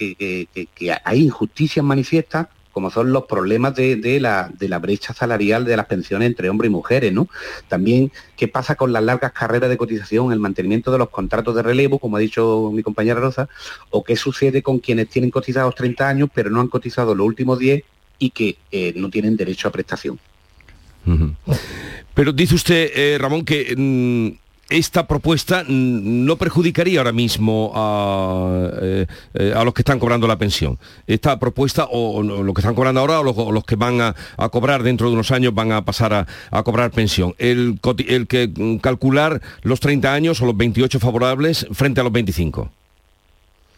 [1.04, 5.86] hay injusticias manifiestas como son los problemas de, la, de, la, brecha salarial de las
[5.86, 7.28] pensiones entre hombres y mujeres, ¿no?
[7.68, 11.64] También qué pasa con las largas carreras de cotización, el mantenimiento de los contratos de
[11.64, 13.50] relevo, como ha dicho mi compañera Rosa,
[13.90, 17.60] o qué sucede con quienes tienen cotizados 30 años pero no han cotizado los últimos
[17.60, 17.84] 10
[18.20, 20.20] y que eh, no tienen derecho a prestación.
[22.14, 24.41] Pero dice usted, eh, Ramón, que mm,
[24.72, 27.74] esta propuesta no perjudicaría ahora mismo
[28.82, 30.80] eh, eh, a, los que están cobrando la pensión.
[31.06, 34.16] Esta propuesta, o, los que están cobrando ahora, o los, que van a,
[34.50, 37.36] cobrar dentro de unos años, van a pasar a, cobrar pensión.
[37.38, 42.14] El, el, que mm, calcular los 30 años o los 28 favorables frente a los
[42.14, 42.72] 25.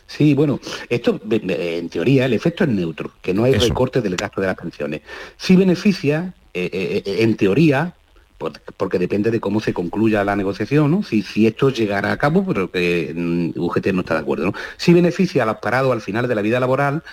[0.06, 4.42] Sí, bueno, esto en teoría el efecto es neutro, que no hay recorte del gasto
[4.42, 5.02] de las pensiones.
[5.38, 7.96] Sí beneficia, eh, en teoría,
[8.38, 11.04] porque depende de cómo se concluya la negociación, ¿no?
[11.04, 14.54] Si, esto llegara a cabo, pero que mm, UGT no está de acuerdo, ¿no?
[14.78, 17.04] Si beneficia a los parados al final de la vida laboral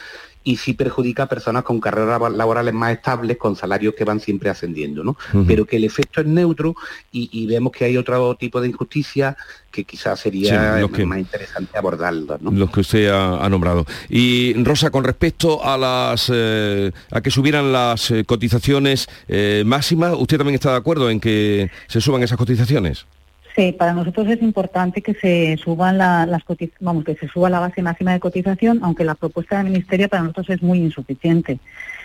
[0.43, 4.49] y sí perjudica a personas con carreras laborales más estables, con salarios que van siempre
[4.49, 5.17] ascendiendo, ¿no?
[5.47, 6.75] Pero que el efecto es neutro
[7.13, 9.37] y, vemos que hay otro tipo de injusticia
[9.71, 12.39] que quizás sería más interesante abordarlo.
[12.41, 12.51] ¿no?
[12.51, 13.87] Los que usted ha, nombrado.
[14.09, 20.15] Y Rosa, con respecto a las eh, a que subieran las eh, cotizaciones eh, máximas,
[20.17, 23.07] ¿usted también está de acuerdo en que se suban esas cotizaciones?
[23.57, 26.41] Sí, para nosotros es importante que se suban la,
[26.81, 30.23] vamos, que se suba la base máxima de cotización, aunque la propuesta del Ministerio para
[30.23, 31.59] nosotros es muy insuficiente.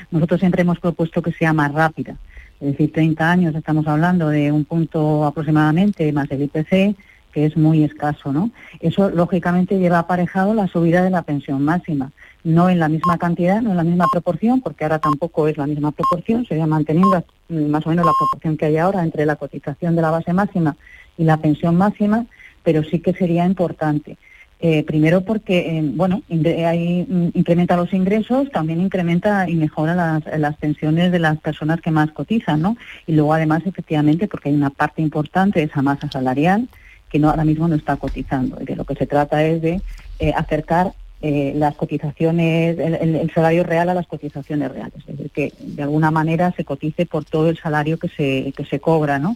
[0.09, 2.15] Nosotros siempre hemos propuesto que sea más rápida.
[2.59, 6.95] Es decir, 30 años estamos hablando de un punto aproximadamente más del IPC,
[7.31, 8.49] que es muy escaso, ¿no?
[8.79, 12.11] Eso lógicamente lleva aparejado la subida de la pensión máxima,
[12.45, 15.65] no en la misma cantidad, no en la misma proporción, porque ahora tampoco es la
[15.65, 19.35] misma proporción, sería manteniendo mm, más o menos la proporción que hay ahora entre la
[19.35, 20.77] cotización de la base máxima
[21.17, 22.27] y la pensión máxima,
[22.63, 24.17] pero sí que sería importante.
[24.59, 30.55] Eh, primero porque, eh, bueno, mm, incrementa los ingresos, también incrementa y mejora las, las
[30.57, 32.77] pensiones de las personas que más cotizan, ¿no?
[33.07, 36.69] Y luego además, efectivamente, porque hay una parte importante de esa masa salarial
[37.09, 38.61] que no ahora mismo no está cotizando.
[38.61, 39.81] Y de lo que se trata es de
[40.19, 40.93] eh, acercar
[41.27, 44.93] eh, las cotizaciones, el, salario real a las cotizaciones reales.
[45.07, 48.63] Es decir, que de alguna manera se cotice por todo el salario que se, que
[48.63, 49.35] se cobra, ¿no?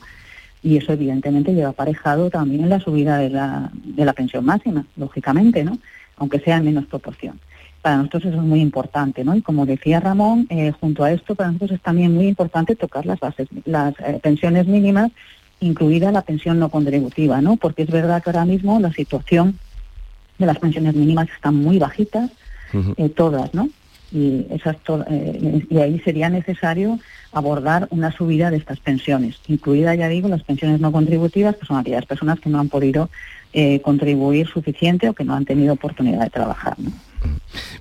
[0.62, 5.64] Y eso evidentemente lleva aparejado también la subida de la, de la pensión máxima, lógicamente,
[5.64, 5.80] ¿no?
[6.18, 7.40] Aunque sea en menos proporción.
[7.82, 9.34] Para nosotros eso es muy importante, ¿no?
[9.34, 13.08] Y como decía Ramón, eh, junto a esto, para nosotros es también muy importante tocar
[13.08, 15.10] las bases, las eh, pensiones mínimas,
[15.60, 17.56] incluida la pensión no contributiva, ¿no?
[17.56, 19.58] Porque es verdad que ahora mismo la situación
[20.40, 22.32] de las pensiones mínimas están muy bajitas,
[22.98, 23.70] eh, todas, ¿no?
[24.12, 26.98] Y, esas to- eh, y ahí sería necesario
[27.32, 31.78] abordar una subida de estas pensiones, incluida, ya digo, las pensiones no contributivas, que son
[31.78, 33.10] aquellas personas que no han podido
[33.54, 36.76] eh, contribuir suficiente o que no han tenido oportunidad de trabajar.
[36.80, 36.92] ¿no?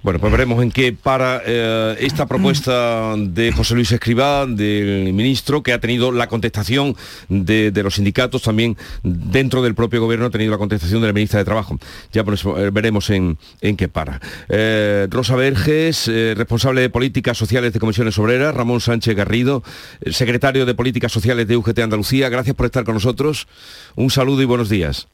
[0.02, 5.62] Bueno, pues veremos en qué para eh, esta propuesta de José Luis Escribá, del ministro,
[5.62, 6.96] que ha tenido la contestación
[7.28, 11.12] de, de los sindicatos, también dentro del propio gobierno ha tenido la contestación de la
[11.12, 11.78] ministra de Trabajo.
[12.12, 14.20] Ya por eso, eh, veremos en, en qué para.
[14.48, 19.62] Eh, Rosa Verges, eh, responsable de Políticas Sociales de Comisiones Obreras, Ramón Sánchez Garrido,
[20.10, 23.48] secretario de Políticas Sociales de UGT Andalucía, gracias por estar con nosotros.
[23.96, 25.08] Un saludo y buenos días.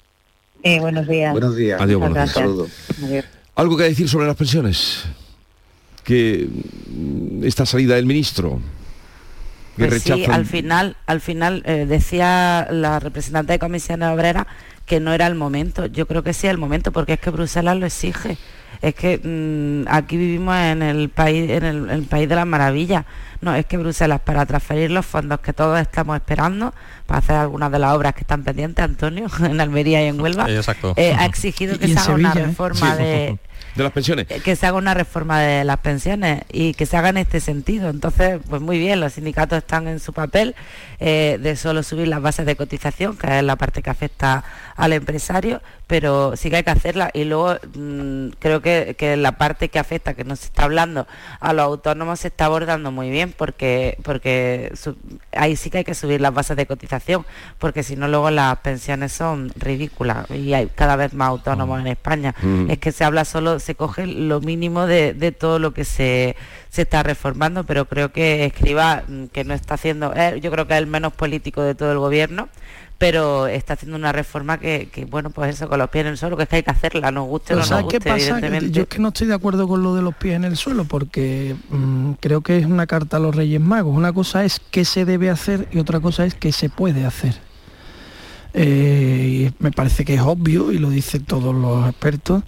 [0.62, 1.32] Eh, buenos días.
[1.32, 1.80] Buenos días.
[1.80, 2.34] Adiós, buenos días.
[2.34, 3.02] gracias.
[3.02, 3.24] Adiós.
[3.56, 5.04] ¿Algo que decir sobre las pensiones?
[6.02, 8.60] Que mm, esta salida del ministro.
[9.76, 14.46] Que Pues sí, al final, al final eh, decía la representante de comisiones obreras
[14.86, 15.86] que no era el momento.
[15.86, 18.36] Yo creo que sí es el momento porque es que Bruselas lo exige.
[18.84, 23.04] Es que mm, aquí vivimos en el país, en el, el país de las maravillas.
[23.40, 26.74] No, es que Bruselas para transferir los fondos que todos estamos esperando
[27.06, 30.50] para hacer algunas de las obras que están pendientes, Antonio, en Almería y en Huelva,
[30.50, 30.94] Exacto.
[30.96, 32.44] eh, ha exigido que se haga una ¿eh?
[32.46, 33.02] reforma Sí.
[33.02, 33.38] de
[33.74, 34.26] de las pensiones.
[34.26, 37.90] que se haga una reforma de las pensiones y que se haga en este sentido.
[37.90, 40.54] Entonces, pues muy bien, los sindicatos están en su papel
[41.00, 44.44] eh, de solo subir las bases de cotización, que es la parte que afecta
[44.76, 47.10] al empresario, pero sí que hay que hacerla.
[47.12, 51.06] Y luego mm, creo que, que la parte que afecta, que no se está hablando
[51.40, 54.96] a los autónomos, se está abordando muy bien, porque, porque su-
[55.32, 57.26] ahí sí que hay que subir las bases de cotización,
[57.58, 61.86] porque si no luego las pensiones son ridículas y hay cada vez más autónomos en
[61.88, 62.34] España.
[62.42, 62.70] Mm.
[62.70, 66.36] Es que se habla solo, se coge lo mínimo de, de todo lo que se,
[66.70, 70.66] se está reformando, pero creo que Escriba, mm, que no está haciendo, eh, yo creo
[70.66, 72.48] que es el menos político de todo el gobierno,
[72.98, 76.16] pero está haciendo una reforma que, que, bueno, pues eso, con los pies en el
[76.16, 78.10] suelo, que es que hay que hacerla, nos guste o no nos ¿sabes qué guste,
[78.10, 78.58] pasa?
[78.60, 80.84] Yo es que no estoy de acuerdo con lo de los pies en el suelo,
[80.84, 83.96] porque mm, creo que es una carta a los Reyes Magos.
[83.96, 87.34] Una cosa es qué se debe hacer y otra cosa es qué se puede hacer.
[88.54, 92.44] Eh, y me parece que es obvio, y lo dicen todos los expertos,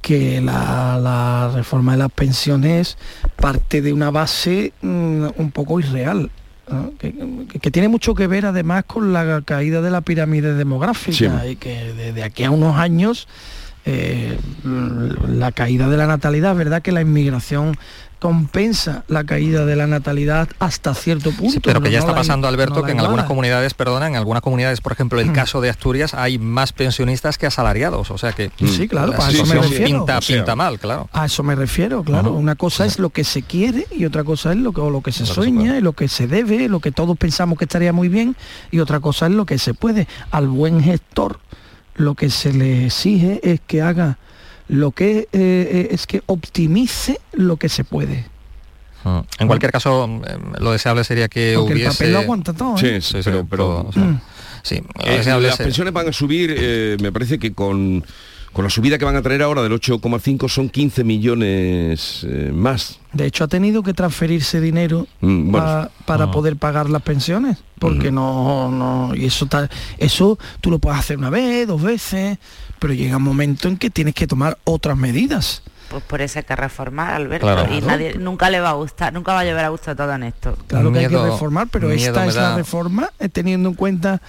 [0.00, 2.96] que la, la reforma de las pensiones
[3.36, 6.30] parte de una base mm, un poco irreal.
[6.98, 7.12] Que,
[7.48, 11.48] que- que tiene mucho que ver además con la caída de la pirámide demográfica Sí.
[11.50, 13.28] y que desde aquí a unos años
[13.84, 14.36] eh,
[15.28, 17.76] la caída de la natalidad, es verdad que la inmigración
[18.18, 21.52] compensa la caída de la natalidad hasta cierto punto.
[21.52, 24.16] Sí, pero que ya no está pasando, Alberto, no que en algunas comunidades, perdona, en
[24.16, 25.28] algunas comunidades, por ejemplo, Mm.
[25.28, 28.10] el caso de Asturias, hay más pensionistas que asalariados.
[28.10, 29.84] O sea que Sí, claro, la a eso me situación refiero.
[29.98, 31.08] pinta, O sea, pinta mal, claro.
[31.12, 32.30] A eso me refiero, claro.
[32.30, 32.38] Ajá.
[32.38, 35.02] Una cosa es lo que se quiere y otra cosa es lo que, o lo
[35.02, 38.08] que se sueña y lo que se debe, lo que todos pensamos que estaría muy
[38.08, 38.36] bien
[38.70, 40.08] y otra cosa es lo que se puede.
[40.30, 41.40] Al buen gestor
[41.94, 44.18] lo que se le exige es que haga
[44.68, 48.26] lo que eh, eh, es que optimice lo que se puede.
[49.04, 49.18] Mm.
[49.38, 53.00] En cualquier caso, eh, lo deseable sería que Porque el papel lo aguanta todo, ¿eh?
[53.00, 54.20] Sí, sí, pero, pero- todo, o sea, Mm.
[54.62, 58.04] sí, lo Eh, deseable las es- pensiones van a subir, eh, me parece que con,
[58.52, 62.98] con la subida que van a traer ahora del 8,5 son 15 millones eh, más.
[63.12, 67.58] De hecho ha tenido que transferirse dinero Mm, bueno, pa- para poder pagar las pensiones,
[67.78, 72.38] porque no, no, y eso ta- eso tú lo puedes hacer una vez, dos veces,
[72.86, 75.60] pero llega un momento en que tienes que tomar otras medidas.
[75.88, 77.44] Pues por eso hay que reformar, Alberto.
[77.44, 77.74] Claro.
[77.74, 80.22] Y nadie, nunca le va a gustar, nunca va a llevar a gusto todo en
[80.22, 80.56] esto.
[80.68, 84.22] Claro que hay que reformar, pero esta es la reforma eh, teniendo en cuenta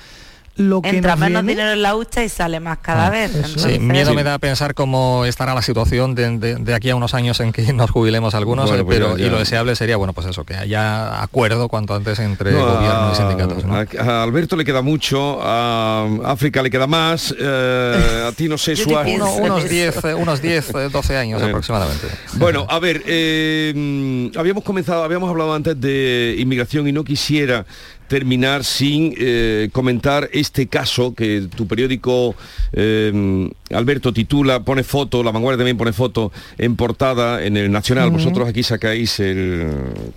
[0.58, 3.32] lo que Entra nos menos viene- dinero en la hucha y sale más cada vez.
[3.58, 7.14] Sí, miedo me da pensar cómo estará la situación de, de- de aquí a unos
[7.14, 9.98] años en que nos jubilemos algunos, Bueno, eh, pues pero ya- y lo deseable sería,
[9.98, 13.66] bueno, pues eso, que haya acuerdo cuanto antes entre No, gobierno a- y sindicatos.
[13.66, 13.76] ¿no?
[13.76, 18.58] A, a Alberto le queda mucho, a África le queda más, eh, a ti no
[18.58, 19.16] sé, Suárez.
[19.16, 21.54] Uno- unos 10, eh, unos 10, eh, 12 años Bueno.
[21.56, 22.08] aproximadamente.
[22.34, 27.66] Bueno, a ver, eh, mm, habíamos comenzado, habíamos hablado antes de inmigración y no quisiera
[28.08, 32.36] terminar sin eh, comentar este caso que tu periódico
[32.74, 38.10] eh, Alberto titula, pone foto, La Vanguardia también pone foto en portada en el Nacional.
[38.12, 39.68] Vosotros aquí sacáis el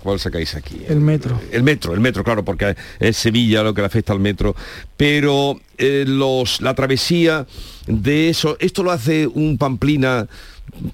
[0.01, 0.81] ¿cuál sacáis aquí?
[0.87, 1.39] el metro.
[1.51, 4.55] El metro, el metro, claro, porque es Sevilla lo que le afecta al metro.
[4.97, 7.45] Pero eh, los, la travesía
[7.87, 10.27] de eso, esto lo hace un Pamplina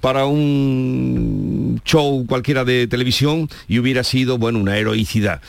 [0.01, 5.41] para un show cualquiera de televisión y hubiera sido, bueno, una heroicidad.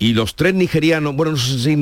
[0.00, 1.74] Y los tres nigerianos, bueno, no sé si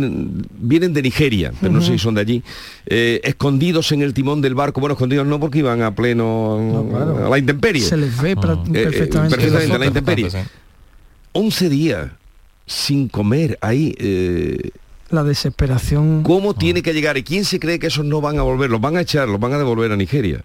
[0.58, 2.42] vienen de Nigeria, pero no sé si son de allí,
[2.86, 6.86] eh, escondidos en el timón del barco, bueno, escondidos no porque iban a pleno
[7.24, 7.82] a la intemperie.
[7.82, 9.36] Se les ve pra- Eh, eh, perfectamente.
[9.36, 10.28] perfectamente, a la intemperie.
[11.32, 12.08] 11 días
[12.64, 13.94] sin comer ahí.
[13.98, 14.70] eh,
[15.10, 16.22] La desesperación.
[16.22, 17.16] ¿Cómo tiene que llegar?
[17.18, 18.70] ¿Y quién se cree que esos no van a volver?
[18.70, 20.42] Los van a echar, los van a devolver a Nigeria.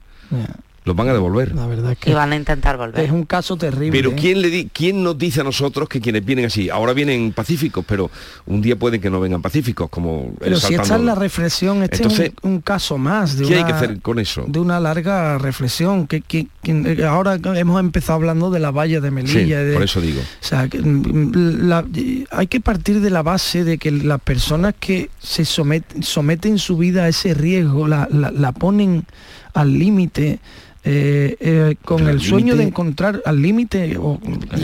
[0.84, 1.54] Los van a devolver.
[1.54, 3.06] La verdad es Y van a intentar volver.
[3.06, 3.92] es un caso terrible.
[3.92, 4.16] Pero ¿eh?
[4.20, 6.72] ¿quién, le di- ¿quién nos dice a nosotros que quienes vienen así?
[6.72, 8.10] Ahora vienen pacíficos, pero
[8.48, 11.84] un día pueden que no vengan pacíficos, como Pero el si esta es la reflexión,
[11.84, 14.44] este Entonces, es un, un caso más de ¿Qué hay una, que hacer con eso?
[14.48, 16.08] de una larga reflexión.
[16.08, 19.60] Que, que- que- eh, ahora hemos empezado hablando de la valla de Sí, Melilla.
[19.64, 20.22] de- por eso digo.
[20.22, 21.86] O sea, que, mm, la-
[22.32, 26.76] hay que partir de la base de que las personas que se someten, someten su
[26.78, 29.06] vida a ese riesgo, la, la- la ponen
[29.54, 30.40] al límite,
[30.84, 34.20] eh, eh, con el sueño de encontrar al límite o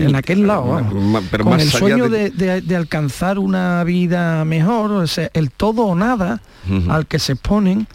[0.07, 3.83] en aquel lado, vamos, Ma- pero con el sueño de- de, de- de alcanzar una
[3.83, 6.41] vida mejor, o sea, el todo o nada
[6.89, 7.87] al que se exponen,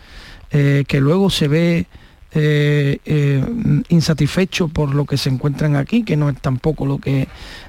[0.53, 1.87] eh, que luego se ve
[2.35, 3.45] eh, eh,
[3.89, 7.29] insatisfecho por lo que se encuentran aquí, que no es tampoco lo que,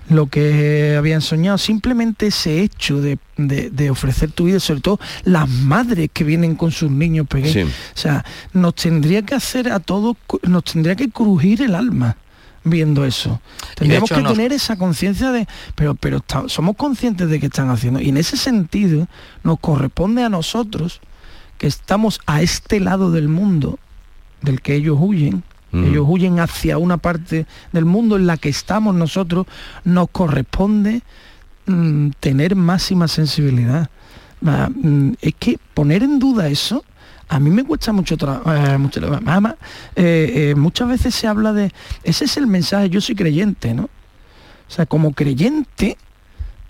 [0.10, 5.00] lo que habían soñado, simplemente ese hecho de, de- de ofrecer tu vida, sobre todo
[5.26, 7.62] las madres que vienen con sus niños pequeños, Sí.
[7.96, 12.16] o sea, nos tendría que hacer a todos, nos tendría que crujir el alma
[12.64, 13.42] viendo eso.
[13.76, 15.46] Tendríamos hecho que nos- tener esa conciencia de,
[15.76, 18.00] pero, pero está- somos conscientes de que están haciendo.
[18.00, 19.08] Y en ese sentido
[19.44, 21.02] nos corresponde a nosotros,
[21.58, 23.78] que estamos a este lado del mundo,
[24.44, 25.86] del que ellos huyen, Mm.
[25.86, 29.48] ellos huyen hacia una parte del mundo en la que estamos nosotros,
[29.84, 31.02] nos corresponde
[31.66, 33.90] mm, tener máxima sensibilidad.
[34.46, 36.86] Ah, mm, es que poner en duda eso,
[37.28, 38.52] a mí me cuesta mucho trabajo.
[40.56, 41.72] muchas veces se habla de,
[42.04, 43.86] ese es el mensaje, yo soy creyente, ¿no?
[43.86, 45.98] O sea, como creyente,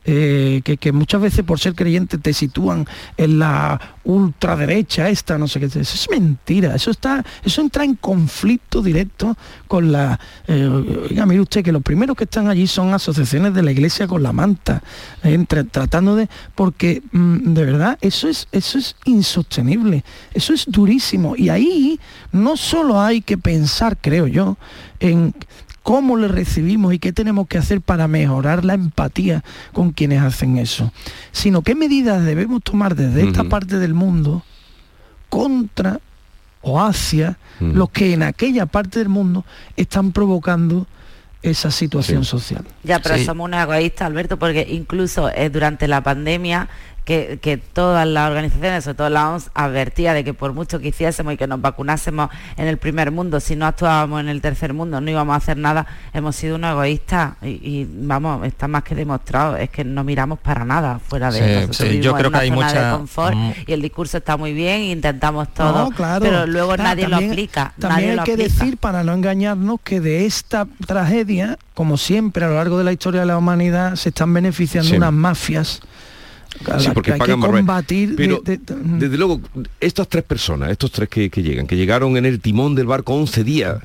[0.06, 2.86] eh, que, muchas veces por ser creyente te sitúan
[3.18, 7.95] en la ultraderecha esta, no sé qué, eso es mentira, eso está, eso entra en
[7.95, 9.38] conflicto directo
[9.68, 10.66] con la, eh,
[11.10, 14.22] oiga, mire usted que los primeros que están allí son asociaciones de la iglesia con
[14.24, 14.84] la manta,
[15.24, 20.66] eh, tra- tratando de, porque mm, de verdad eso es, eso es insostenible, eso es
[20.68, 21.99] durísimo y ahí
[22.32, 24.58] no solo hay que pensar, creo yo,
[24.99, 25.34] en
[25.84, 30.58] cómo le recibimos y qué tenemos que hacer para mejorar la empatía con quienes hacen
[30.58, 30.92] eso,
[31.32, 34.44] sino qué medidas debemos tomar desde esta parte del mundo
[35.30, 36.00] contra
[36.62, 40.88] o hacia los que en aquella parte del mundo están provocando
[41.42, 42.64] esa situación social.
[42.84, 43.26] Ya, pero Sí.
[43.26, 46.70] somos unos egoístas, Alberto, porque incluso eh, durante la pandemia
[47.06, 50.88] que, que todas las organizaciones, sobre todo la OMS, advertía de que por mucho que
[50.88, 54.74] hiciésemos y que nos vacunásemos en el primer mundo, si no actuábamos en el tercer
[54.74, 58.84] mundo no íbamos a hacer nada, hemos sido unos egoístas y, y, vamos, está más
[58.84, 62.28] que demostrado, es que no miramos para nada fuera de Sí, nosotros sí, yo creo
[62.28, 63.51] en que una hay zona mucha- de confort mm.
[63.68, 66.22] y el discurso está muy bien, intentamos todo, No, claro.
[66.24, 67.74] pero luego Claro, nadie también- lo aplica.
[67.80, 68.54] También nadie hay lo que aplica.
[68.60, 72.93] decir, para no engañarnos, que de esta tragedia, como siempre a lo largo de la
[72.93, 74.95] historia de la humanidad, se están beneficiando Sí.
[74.95, 75.82] unas mafias
[76.72, 78.10] a Sí, porque que hay que pagan combatir.
[78.12, 79.41] de- Pero, de- de- desde luego,
[79.80, 83.14] estas tres personas, estos tres que, que llegan, que llegaron en el timón del barco
[83.14, 83.80] 11 días,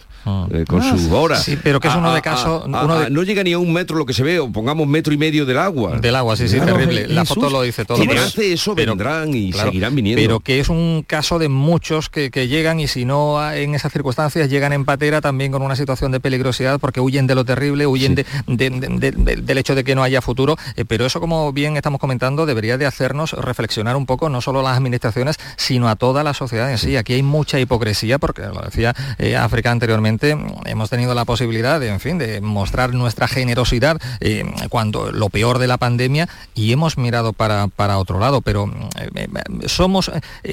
[0.52, 1.42] eh, con Ah, sus horas.
[1.44, 3.52] sí, pero que es uno de a- caso- a- uno a- de- no llega ni
[3.52, 5.98] a un metro lo que se ve, o pongamos metro y medio del agua.
[5.98, 7.08] Del agua, sí, sí, Claro, terrible.
[7.08, 7.96] La foto lo dice todo.
[7.98, 10.20] Quien pero- hace eso pero- vendrán y claro, seguirán viniendo.
[10.22, 13.74] Pero que es un caso de muchos que, que llegan y si no ah, en
[13.74, 17.44] esas circunstancias llegan en patera también con una situación de peligrosidad porque huyen de lo
[17.44, 20.56] terrible, huyen de- de- de- de- del hecho de que no haya futuro.
[20.76, 24.60] Eh, pero eso, como bien estamos comentando, debería de hacernos reflexionar un poco, no solo
[24.60, 26.96] a las administraciones, sino a toda la sociedad en sí.
[26.96, 30.17] Aquí hay mucha hipocresía, porque lo decía eh, África anteriormente,
[30.64, 35.58] hemos tenido la posibilidad de, en fin, de mostrar nuestra generosidad eh, cuando lo peor
[35.58, 38.70] de la pandemia y hemos mirado para, otro lado, pero
[39.14, 39.28] eh,
[39.66, 40.10] somos,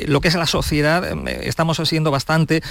[0.07, 1.03] lo que es la sociedad,
[1.41, 2.61] estamos siendo bastante,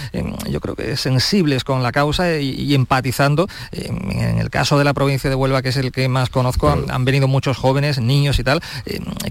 [0.48, 3.48] yo creo que sensibles con la causa y, empatizando.
[3.72, 7.04] en el caso de la provincia de Huelva, que es el que más conozco, han,
[7.04, 8.62] venido muchos jóvenes, niños y tal,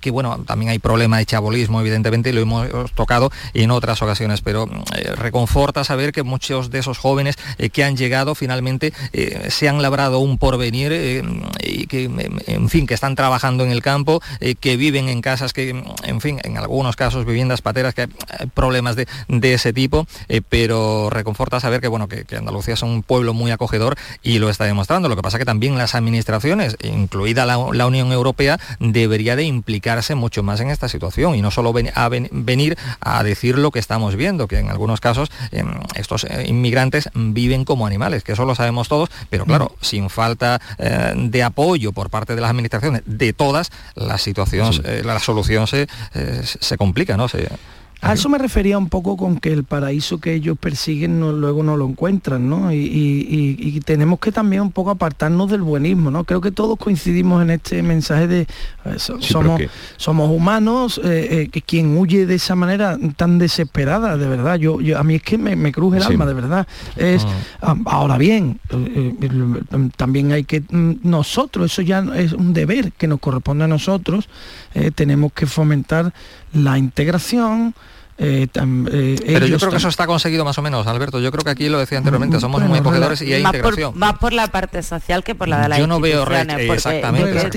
[0.01, 4.41] que bueno, también hay problema de chabolismo, evidentemente, y lo hemos tocado en otras ocasiones,
[4.41, 4.69] pero
[5.15, 9.81] reconforta saber que muchos de esos jóvenes eh, que han llegado finalmente eh, se han
[9.81, 11.23] labrado un porvenir eh,
[11.63, 12.03] y que,
[12.47, 14.21] en fin, que están trabajando en el campo,
[14.59, 15.69] que viven en casas que,
[16.03, 19.07] en fin, en algunos casos viviendas pateras, que hay problemas de,
[19.53, 20.07] ese tipo,
[20.49, 24.65] pero reconforta saber que, bueno, que, Andalucía es un pueblo muy acogedor y lo está
[24.65, 25.09] demostrando.
[25.09, 30.43] Lo que pasa que también las administraciones, incluida la, Unión Europea, debería de implicarse mucho
[30.43, 34.59] más en esta situación y no solo venir a decir lo que estamos viendo, que
[34.59, 35.31] en algunos casos
[35.95, 39.83] estos inmigrantes viven como animales, que eso lo sabemos todos, pero claro, mm.
[39.83, 45.01] sin falta eh, de apoyo por parte de las administraciones, de todas, la situación, eh,
[45.03, 47.27] la solución se, eh, se complica, ¿no?
[47.27, 47.49] Se,
[48.03, 51.63] a eso me refería un poco con que el paraíso que ellos persiguen no, luego
[51.63, 52.71] no lo encuentran, ¿no?
[52.73, 56.23] Y, tenemos que también un poco apartarnos del buenismo, ¿no?
[56.25, 58.47] Creo que todos coincidimos en este mensaje de
[58.97, 59.61] somos,
[59.97, 64.57] somos humanos, eh, eh, quien huye de esa manera tan desesperada, de verdad.
[64.57, 66.67] Yo, a mí es que me, cruje el alma, de verdad.
[66.97, 67.25] Es,
[67.61, 67.75] ah.
[67.85, 69.31] ahora bien, eh,
[69.95, 74.27] también hay que mm, nosotros, eso ya es un deber que nos corresponde a nosotros,
[74.95, 76.13] tenemos que fomentar
[76.53, 77.73] la integración,
[78.23, 81.19] eh, eh, Pero yo creo que eso está conseguido más o menos, Alberto.
[81.19, 83.91] Yo creo que aquí lo decía anteriormente, somos muy acogedores y hay más integración.
[83.91, 87.49] Por, más por la parte social que por la de la Yo no veo exactamente,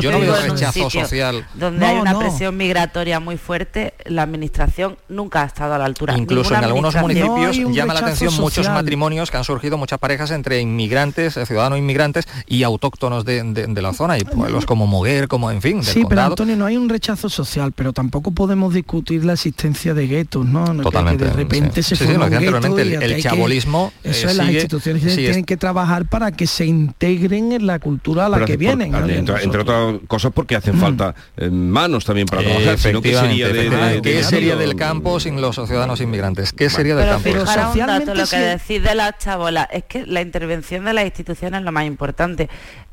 [0.00, 1.46] Yo, no veo rechazo social.
[1.54, 6.16] Donde hay una presión migratoria muy fuerte, la administración nunca ha estado a la altura.
[6.16, 10.60] Incluso en algunos municipios llama la atención muchos matrimonios que han surgido, muchas parejas entre
[10.60, 15.60] inmigrantes, eh, ciudadanos inmigrantes y autóctonos de, la zona y pueblos como Moguer, como en
[15.60, 15.76] fin.
[15.80, 19.94] Del sí, pero Antonio, no hay un rechazo social, pero tampoco podemos discutir la existencia
[19.94, 20.64] de guetos, ¿no?
[20.82, 21.24] Totalmente.
[21.24, 23.92] Que, de repente se forma un el, el chabolismo.
[24.02, 28.28] eso es, las instituciones tienen que trabajar para que se integren en la cultura a
[28.28, 28.94] la que vienen.
[28.94, 30.80] entre, otras cosas porque hacen mm.
[30.80, 32.78] falta eh, manos también para trabajar.
[32.78, 36.52] Sino ¿qué sería, de, ¿Qué sería del campo sin los ciudadanos inmigrantes?
[36.52, 37.22] ¿Qué sería del campo?
[37.24, 41.60] Pero socialmente lo que decís de las chabolas es que la intervención de las instituciones
[41.60, 42.48] es lo más importante.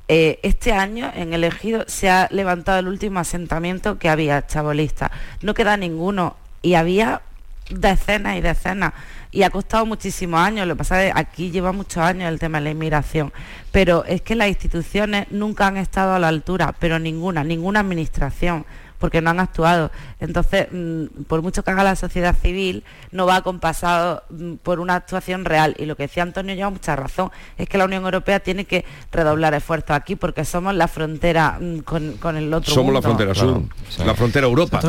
[0.08, 5.10] Eh, este año en el ejido se ha levantado el último asentamiento que había chabolista.
[5.42, 7.22] No queda ninguno y había
[7.70, 8.94] decenas y decenas.
[9.32, 12.38] Y ha costado muchísimos años, lo que pasa es que aquí lleva muchos años el
[12.38, 13.32] tema de la inmigración,
[13.72, 18.66] pero es que las instituciones nunca han estado a la altura, pero ninguna, ninguna administración
[19.02, 19.92] porque no han actuado.
[20.22, 24.96] Entonces, mm, por mucho que haga la sociedad civil, no va acompasado mm, por una
[24.96, 25.76] actuación real.
[25.78, 28.86] Y lo que decía Antonio lleva mucha razón, es que la Unión Europea tiene que
[29.12, 33.64] redoblar esfuerzos aquí porque somos la frontera mm, con, el otro Somos la frontera sur,
[34.06, 34.80] la frontera Europa.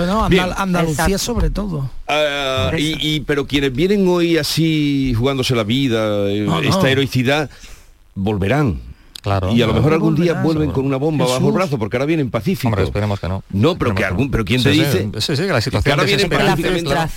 [0.57, 1.91] Andalucía sobre todo.
[2.07, 7.51] Ah, y, pero quienes vienen hoy así jugándose la vida, eh, esta heroicidad,
[8.15, 8.92] volverán
[9.53, 12.07] y a lo mejor algún día vuelven con una bomba bajo el brazo porque ahora
[12.07, 12.67] vienen pacíficos.
[12.67, 13.43] Hombre, esperemos que no.
[13.51, 15.09] No, pero que algún, pero quién te dice.
[15.19, 17.11] Sí, sí, que la situación ahora vienen la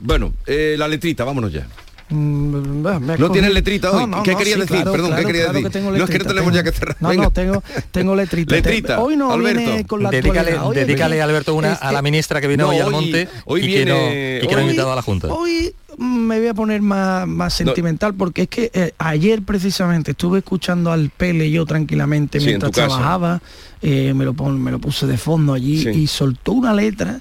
[0.00, 1.66] bueno, eh, la letrita, vámonos ya.
[2.14, 2.82] Mm,
[3.18, 4.10] no tienes letrita hoy.
[4.22, 4.84] ¿Qué querías decir?
[4.84, 5.82] Perdón, ¿qué querías decir?
[5.82, 6.96] no es que no tenemos ya que cerrar.
[7.00, 8.54] No, no, tengo, tengo letrita.
[8.54, 9.00] letrita.
[9.00, 9.60] Hoy no Alberto.
[9.60, 13.28] viene con la dedícale, dedícale Alberto una a la ministra que viene hoy al monte
[13.46, 15.28] hoy y, viene, que no, ha invitado a la Junta.
[15.28, 20.38] Hoy me voy a poner más, más sentimental porque es que eh, ayer precisamente estuve
[20.38, 23.40] escuchando al Pele yo tranquilamente mientras trabajaba,
[23.82, 27.20] eh, me, lo me lo puse de fondo allí y soltó una letra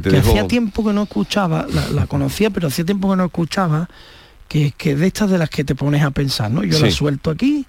[0.00, 3.88] que, hacía tiempo que no escuchaba, la, conocía pero hacía tiempo que no escuchaba,
[4.48, 6.64] que, que de estas de las que te pones a pensar, ¿no?
[6.64, 7.66] Yo la suelto aquí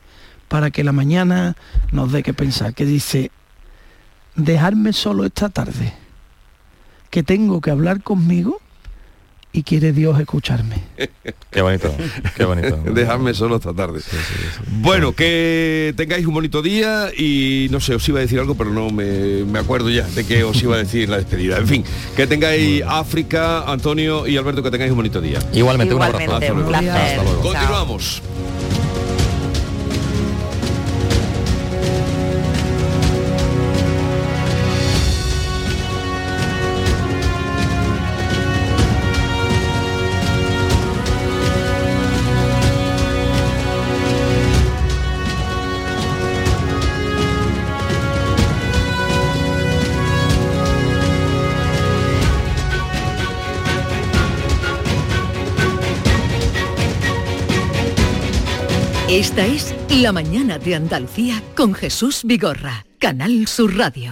[0.48, 1.56] para que la mañana
[1.92, 3.32] nos dé que pensar, que dice,
[4.36, 5.94] dejarme solo esta tarde,
[7.10, 8.62] que tengo que hablar conmigo
[9.56, 10.76] y quiere Dios escucharme.
[11.50, 11.96] qué bonito,
[12.36, 12.76] qué bonito.
[12.94, 14.02] Dejadme solo esta tarde.
[14.82, 18.72] Bueno, que tengáis un bonito día y no sé, os iba a decir algo, pero
[18.72, 21.58] no me, acuerdo ya de qué os iba a decir la despedida.
[21.58, 21.86] En fin,
[22.18, 25.40] que tengáis África, Antonio y Alberto, que tengáis un bonito día.
[25.54, 26.36] Igualmente, un abrazo.
[26.36, 26.54] Hasta
[27.24, 27.42] luego.
[27.42, 28.22] Continuamos.
[59.16, 64.12] Esta es La Mañana de Andalucía con Jesús Vigorra, Canal Sur Radio.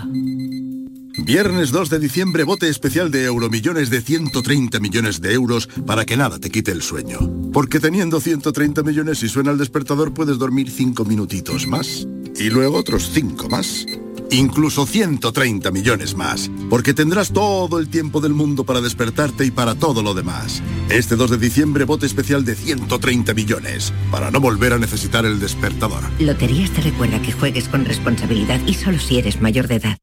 [1.17, 6.15] Viernes 2 de diciembre, bote especial de Euromillones de 130 millones de euros para que
[6.15, 7.19] nada te quite el sueño.
[7.51, 12.07] Porque teniendo 130 millones y suena el despertador puedes dormir 5 minutitos más.
[12.39, 13.85] Y luego otros 5 más.
[14.33, 16.49] Incluso 130 millones más.
[16.69, 20.63] Porque tendrás todo el tiempo del mundo para despertarte y para todo lo demás.
[20.89, 23.93] Este 2 de diciembre, bote especial de 130 millones.
[24.11, 26.03] Para no volver a necesitar el despertador.
[26.19, 30.02] Loterías te recuerda que juegues con responsabilidad y solo si eres mayor de edad.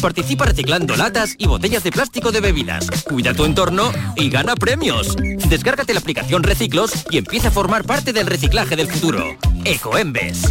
[0.00, 2.88] Participa reciclando latas y botellas de plástico de bebidas.
[3.02, 5.16] Cuida tu entorno y gana premios.
[5.48, 9.36] Descárgate la aplicación Reciclos y empieza a formar parte del reciclaje del futuro.
[9.64, 10.42] Ecoembes.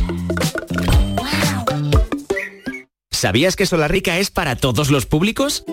[3.12, 5.64] ¿Sabías que Solarrica es para todos los públicos?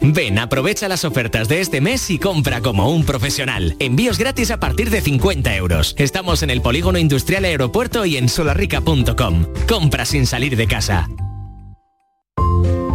[0.00, 3.76] Ven, aprovecha las ofertas de este mes y compra como un profesional.
[3.80, 5.94] Envíos gratis a partir de 50 euros.
[5.98, 9.46] Estamos en el Polígono Industrial Aeropuerto y en solarrica.com.
[9.68, 11.08] Compra sin salir de casa.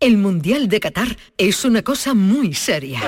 [0.00, 3.00] El Mundial de Qatar es una cosa muy seria.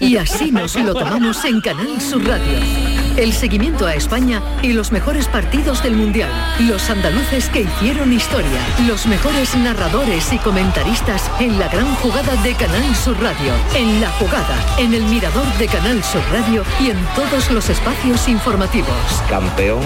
[0.00, 2.96] Y así nos lo tomamos en Canal Sur Radio.
[3.18, 6.30] El seguimiento a España y los mejores partidos del Mundial.
[6.60, 8.60] Los andaluces que hicieron historia.
[8.86, 13.52] Los mejores narradores y comentaristas en la gran jugada de Canal Sur Radio.
[13.74, 18.28] En la jugada, en el mirador de Canal Sur Radio y en todos los espacios
[18.28, 19.22] informativos.
[19.28, 19.82] Campeón,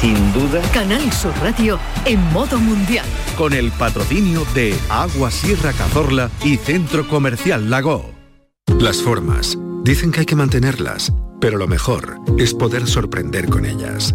[0.00, 0.60] sin duda.
[0.72, 3.06] Canal Sur Radio en modo mundial.
[3.36, 8.10] Con el patrocinio de Agua Sierra Cazorla y Centro Comercial Lago.
[8.78, 9.58] Las formas.
[9.82, 14.14] Dicen que hay que mantenerlas, pero lo mejor es poder sorprender con ellas.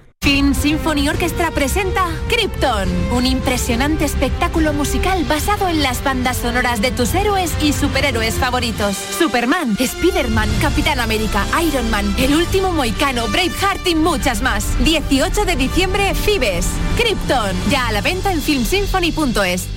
[0.23, 6.91] Film Symphony Orchestra presenta Krypton, un impresionante espectáculo musical basado en las bandas sonoras de
[6.91, 8.95] tus héroes y superhéroes favoritos.
[8.95, 14.77] Superman, Spider-Man, Capitán América, Iron Man, El Último Moicano, Braveheart y muchas más.
[14.85, 16.67] 18 de diciembre, Fibes.
[16.97, 19.67] Krypton, ya a la venta en filmsymphony.es.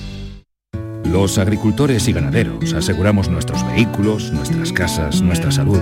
[1.05, 5.81] Los agricultores y ganaderos aseguramos nuestros vehículos, nuestras casas, nuestra salud,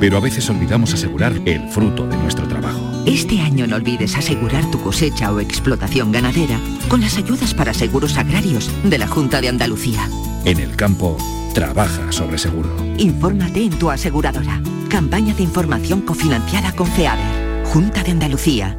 [0.00, 2.91] pero a veces olvidamos asegurar el fruto de nuestro trabajo.
[3.06, 8.16] Este año no olvides asegurar tu cosecha o explotación ganadera con las ayudas para seguros
[8.16, 10.08] agrarios de la Junta de Andalucía.
[10.44, 11.16] En el campo,
[11.52, 12.70] trabaja sobre seguro.
[12.98, 14.60] Infórmate en tu aseguradora.
[14.88, 17.64] Campaña de información cofinanciada con FEADER.
[17.64, 18.78] Junta de Andalucía.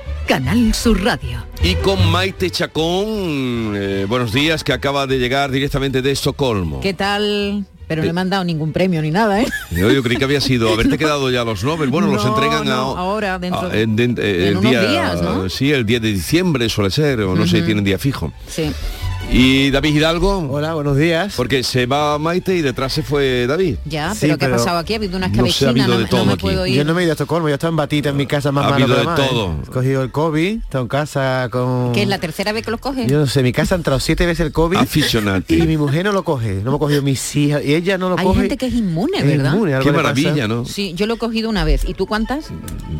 [0.27, 1.43] Canal Sur Radio.
[1.63, 6.79] Y con Maite Chacón, eh, buenos días, que acaba de llegar directamente de Estocolmo.
[6.79, 7.65] ¿Qué tal?
[7.87, 9.47] Pero no me han dado ningún premio ni nada, ¿eh?
[9.71, 11.89] Yo, yo creí que había sido haberte quedado ya los Nobel.
[11.89, 14.71] Bueno, los entregan no, a- ahora, dentro a- de- en- en- eh, en el unos
[14.71, 15.49] día, días, ¿no?
[15.49, 17.65] Sí, el 10 de diciembre suele ser, o no sé, Ujú.
[17.65, 18.31] tienen día fijo.
[18.47, 18.71] Sí.
[19.29, 20.39] Y David Hidalgo.
[20.51, 21.35] Hola, buenos días.
[21.37, 23.77] Porque se va Maite y detrás se fue David.
[23.85, 24.91] Ya, Sí, pero ¿qué ha pasado aquí?
[24.93, 26.41] Ha habido una no sé, ha escabechina, habido no, de me- todo no me aquí.
[26.41, 26.75] puedo ir.
[26.75, 28.65] Yo no me he ido a Estocolmo, yo estaba en batita en mi casa más
[28.65, 29.27] Ha malo habido que de la madre.
[29.29, 29.55] todo.
[29.65, 31.93] He cogido el COVID, he en casa con...
[31.93, 33.09] ¿Qué es la tercera vez que los coges?
[33.09, 35.55] Yo no sé, mi casa ha entrado siete veces el COVID Aficionante.
[35.55, 38.09] y mi mujer no lo coge, no me ha cogido mis hijas y ella no
[38.09, 38.39] lo Hay coge.
[38.41, 39.53] gente que es inmune, Es ¿verdad?
[39.53, 40.65] inmune, algo Qué maravilla, ¿no?
[40.65, 41.87] Sí, yo lo he cogido una vez.
[41.87, 42.47] ¿Y tú cuántas?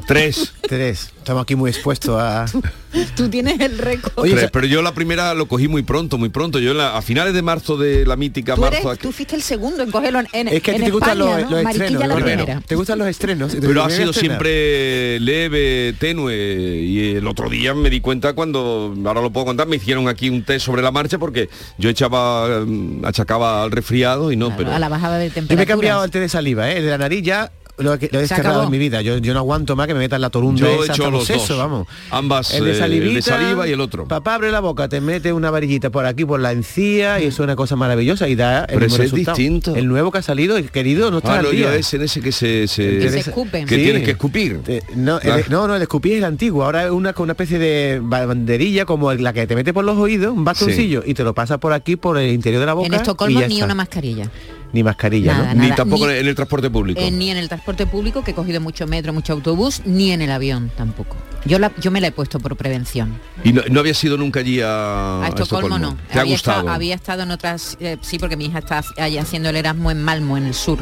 [0.08, 0.54] Tres.
[0.62, 1.10] Tres.
[1.18, 2.46] Estamos aquí muy expuestos a...
[3.16, 4.12] Tú tienes el récord.
[4.18, 6.60] Oye, Tres, pero yo la primera lo cogí muy pronto, muy pronto.
[6.60, 9.00] Yo en la- a finales de marzo de la mítica Tú, eres, marzo.
[9.02, 11.30] tú fuiste el segundo en cogerlo en, Es que a ti en te gustan los,
[11.30, 11.50] ¿no?
[11.52, 12.08] los Mariquilla estrenos.
[12.08, 12.26] la ¿no?
[12.26, 12.62] primera.
[12.66, 13.52] ¿Te gustan los estrenos?
[13.54, 16.36] ¿Te Pero ha sido siempre leve, tenue.
[16.82, 20.30] Y el otro día me di cuenta cuando, ahora lo puedo contar, me hicieron aquí
[20.30, 24.72] un test sobre la marcha porque yo echaba, mm, achacaba al resfriado y no, pero...
[24.72, 25.58] A la bajada de Yo temperatura.
[25.58, 26.82] me he cambiado el té de saliva, ¿eh?
[26.82, 28.64] De la nariz ya lo, he- lo he acabó.
[28.64, 29.02] en mi vida.
[29.02, 31.26] Yo, yo no aguanto más que me metan la torunda Yo he esa hecho los
[31.26, 31.58] sesos, dos.
[31.58, 31.88] vamos.
[32.10, 34.08] Ambas, el eh, de el salivita, de saliva y el otro.
[34.08, 37.42] Papá abre la boca, te mete una varillita por aquí, por la encía, y eso
[37.44, 39.76] es una cosa maravillosa y da el Pero mismo ese es distinto.
[39.76, 41.74] El nuevo que ha salido, el querido, no está Ah, al no, día.
[41.76, 42.68] ese en ese que se...
[42.68, 43.66] se- Que se escupe.
[43.66, 43.84] Que Sí.
[43.84, 44.62] tienes que escupir.
[44.64, 45.38] Te- no, el, Ah.
[45.50, 46.64] no, no, el escupir es el antiguo.
[46.64, 49.98] Ahora es una con una especie de banderilla como la que te mete por los
[49.98, 52.88] oídos, un bastoncillo, y te lo pasa por aquí, por el interior de la boca.
[52.88, 53.66] En y Estocolmo ya ni está.
[53.66, 54.30] una mascarilla.
[54.74, 55.64] Ni mascarilla, Nada, ¿no?
[55.64, 57.00] Ni tampoco ni- en el transporte público.
[57.02, 60.22] Eh, ni en el transporte público, que he cogido mucho metro, mucho autobús, ni en
[60.22, 61.18] el avión tampoco.
[61.46, 63.20] Yo, la, yo me la he puesto por prevención.
[63.44, 65.98] Y no, no había sido nunca allí a, A Estocolmo no.
[66.12, 66.60] ¿Te ha había, gustado?
[66.60, 69.92] Estado, había estado en otras, eh, sí, porque mi hija está allí haciendo el Erasmus
[69.94, 70.80] en Malmo, en el sur.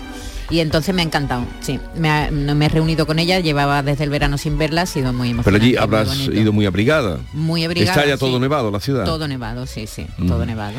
[0.50, 1.80] Y entonces me ha encantado, sí.
[1.96, 4.86] Me, ha- no me he reunido con ella, llevaba desde el verano sin verla, ha
[4.86, 5.66] sido muy Pero emocionante.
[5.66, 7.20] allí muy habrás ido muy abrigada.
[7.34, 8.40] Muy abrigada, Está ya todo sí.
[8.40, 9.06] nevado la ciudad.
[9.06, 10.28] Todo nevado, sí, sí, Mm.
[10.28, 10.74] todo nevado.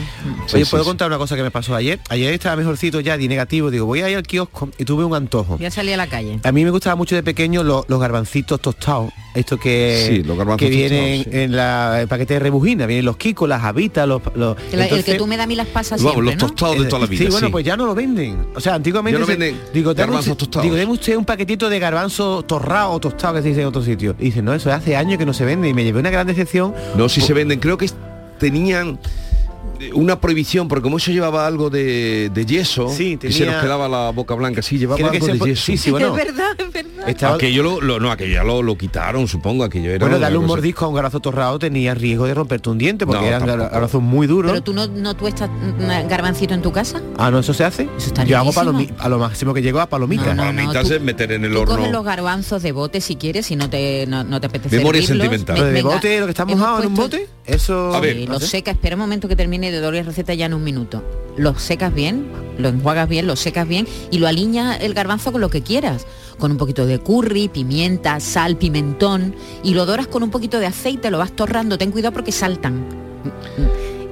[0.47, 0.89] Sí, Oye, sí, ¿puedo sí.
[0.91, 2.01] contar una cosa que me pasó ayer?
[2.09, 5.15] Ayer estaba mejorcito ya, di negativo, digo, voy a ir al kiosco y tuve un
[5.15, 5.57] antojo.
[5.57, 6.41] Voy a salir a la calle.
[6.43, 10.37] A mí me gustaba mucho de pequeño lo- los garbancitos tostados, estos que, Sí, los
[10.37, 11.31] garbanzos que vienen sí.
[11.33, 15.05] en la el paquete de rebujina, vienen los kikos, las habitas, los, los- El, el
[15.05, 16.47] que tú me das a mí las pasas siempre, los ¿no?
[16.47, 17.25] tostados de toda la vida.
[17.25, 18.47] Sí, bueno, pues ya no lo venden.
[18.55, 20.65] O sea, antiguamente Ya no se- venden digo, garbanzos usted- tostados.
[20.65, 23.83] Digo, deme usted un paquetito de garbanzo torrado o tostado que se dice en otro
[23.83, 24.17] sitio.
[24.19, 26.27] Y dice, no, eso hace años que no se vende y me llevé una gran
[26.27, 26.75] decepción.
[26.97, 27.89] No, si se venden, creo que
[28.39, 28.99] tenían eh,
[29.95, 33.61] una prohibición, porque como eso llevaba algo de, de yeso, Sí, y se nos tenía-
[33.61, 35.63] quedaba la boca blanca, sí, llevaba Creo que algo se de po- yeso.
[35.67, 36.17] sí, sí, bueno.
[36.17, 37.09] Es verdad, es verdad.
[37.09, 40.37] Estaba- Aquello lo, lo- no, aquello ya lo, lo quitaron, supongo, aquello era bueno, darle
[40.39, 43.27] un cosa- mordisco a un garbanzo torrado tenía riesgo de romperte un diente porque No,
[43.29, 43.71] eran tampoco.
[43.71, 44.51] garbanzos muy duros.
[44.53, 45.49] Pero tú no, no tuestas
[46.09, 47.01] garbancito en tu casa.
[47.17, 47.89] Ah, no, eso se hace.
[47.99, 48.51] está Yo hago
[48.99, 50.37] a lo máximo que llego a palomitas.
[50.37, 51.77] No, no, no, Palomitas tú- es meter en el Tú horno.
[51.77, 55.01] coges los garbanzos de bote si quieres, si no te, no, no te apetece Memoria
[55.03, 55.23] hervirlos.
[55.25, 55.65] sentimental.
[55.67, 57.95] De venga, bote, lo que está mojado en un bote, eso...
[57.95, 60.47] A ver, Sí, ¿no lo seca, espera un momento que termine de la receta ya
[60.47, 61.03] en un minuto.
[61.37, 62.27] Lo secas bien,
[62.59, 66.07] lo enjuagas bien, lo secas bien y lo aliñas el garbanzo con lo que quieras.
[66.39, 70.67] Con un poquito de curry, pimienta, sal, pimentón y lo doras con un poquito de
[70.67, 72.87] aceite, lo vas torrando, ten cuidado porque saltan.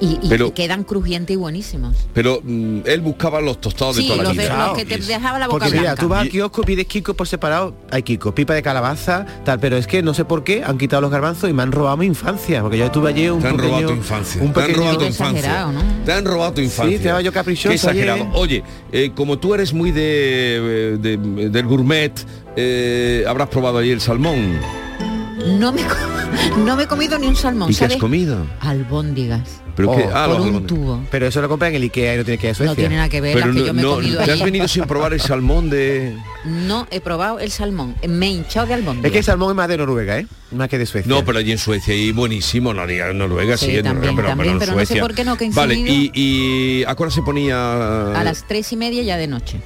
[0.01, 1.97] Y, y- Pero- y quedan crujientes y buenísimos.
[2.15, 4.67] Pero mm, él buscaba los tostados Sí, de toda la los, de- vida.
[4.69, 6.03] los que te dejaba la boca Porque mira, blanca.
[6.03, 9.77] tú vas al kiosco, pides Kiko por separado, hay Kiko, pipa de calabaza, tal, pero
[9.77, 12.07] es que no sé por qué han quitado los garbanzos y me han robado mi
[12.07, 14.41] infancia, porque yo estuve allí un Te han pequeño, robado tu infancia.
[14.43, 15.39] un te han pequeño- robado tu infancia.
[15.41, 15.81] exagerado, ¿no?
[16.05, 16.97] Te han robado tu infancia.
[16.97, 18.23] Sí, te daba yo caprichoso Qué exagerado.
[18.23, 18.33] ayer.
[18.35, 22.13] Oye, eh, como tú eres muy de, de- del gourmet,
[22.57, 24.59] eh, habrás probado ahí el salmón.
[25.47, 25.83] No me,
[26.65, 27.71] no me he comido ni un salmón.
[27.71, 28.01] ¿Y qué has ¿sabes?
[28.01, 28.47] comido?
[28.61, 29.61] Albóndigas.
[29.77, 31.01] Pero que- ah, por un tubo.
[31.11, 32.71] Pero eso lo compra en el Ikea y no tiene que ir a Suecia.
[32.73, 34.23] No tiene nada que ver Pero las que no, yo me he no, comido te
[34.25, 34.43] has allí.
[34.43, 36.17] venido sin probar el salmón de...
[36.45, 37.95] No he probado el salmón.
[38.09, 39.07] Me he hinchado de albóndigas.
[39.07, 40.27] Es que el salmón es más de Noruega, ¿eh?
[40.51, 41.09] Más que de Suecia.
[41.09, 44.35] No, pero allí en Suecia y buenísimo, no digas Noruega, sí, Sí, en también, Noruega,
[44.37, 45.03] pero, en no sé Suecia.
[45.03, 48.13] por qué no Vale, y, y ¿a qué hora se ponía?
[48.19, 49.61] A las tres y media ya de noche.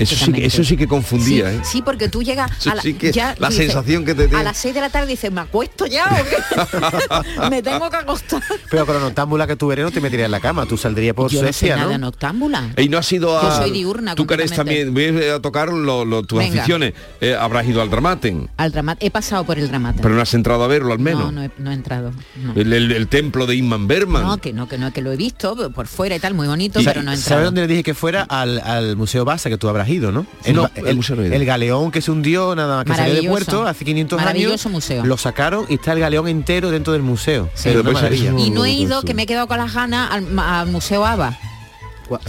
[0.00, 0.46] Eso sí, que- prácticamente.
[0.46, 1.60] eso sí que confundía, Sí, ¿eh?
[1.64, 4.24] Sí, porque tú llegas Eso a la, sí que- ya la dices, sensación que te
[4.24, 4.44] A tiene.
[4.44, 7.50] las 6 de la tarde dices, ¿me acuesto ya o qué?
[7.50, 8.42] me tengo que acostar.
[8.70, 11.14] Pero con la noctámbula que tú eres no te meterías en la cama, tú saldrías
[11.14, 12.06] por Yo no soy Suecia, nada ¿no?
[12.06, 12.70] noctámbula.
[12.76, 13.42] Y no has ido a...
[13.42, 16.60] Yo soy diurna Tú que eres también, ves a tocar lo- lo- tus Venga.
[16.62, 16.94] aficiones.
[17.20, 20.00] Eh, habrás ido al Dramaten, Al drama he pasado por el dramata.
[20.02, 21.24] pero no has entrado a verlo al menos.
[21.24, 22.12] No, no he, no he entrado.
[22.36, 22.52] no.
[22.54, 24.22] El, el- el templo de Inman Berman.
[24.22, 26.80] No, que no, que no, que lo he visto por fuera y tal, muy bonito,
[26.80, 27.44] Y- pero no he ¿Sabes entrado.
[27.46, 28.22] dónde le dije que fuera?
[28.22, 30.26] Al, al Museo Basa, que tú habrás ido, ¿no?
[30.44, 34.18] El, No, el- galeón que se hundió, nada más que salió de puerto hace 500
[34.18, 34.72] Maravilloso años.
[34.72, 35.04] museo.
[35.04, 37.48] Lo sacaron y está el galeón entero dentro del museo.
[37.54, 37.64] Sí.
[37.64, 38.30] Pero una maravilla.
[38.38, 41.04] Y no he No, ido, que me he quedado con las ganas al, al Museo
[41.06, 41.38] ABA,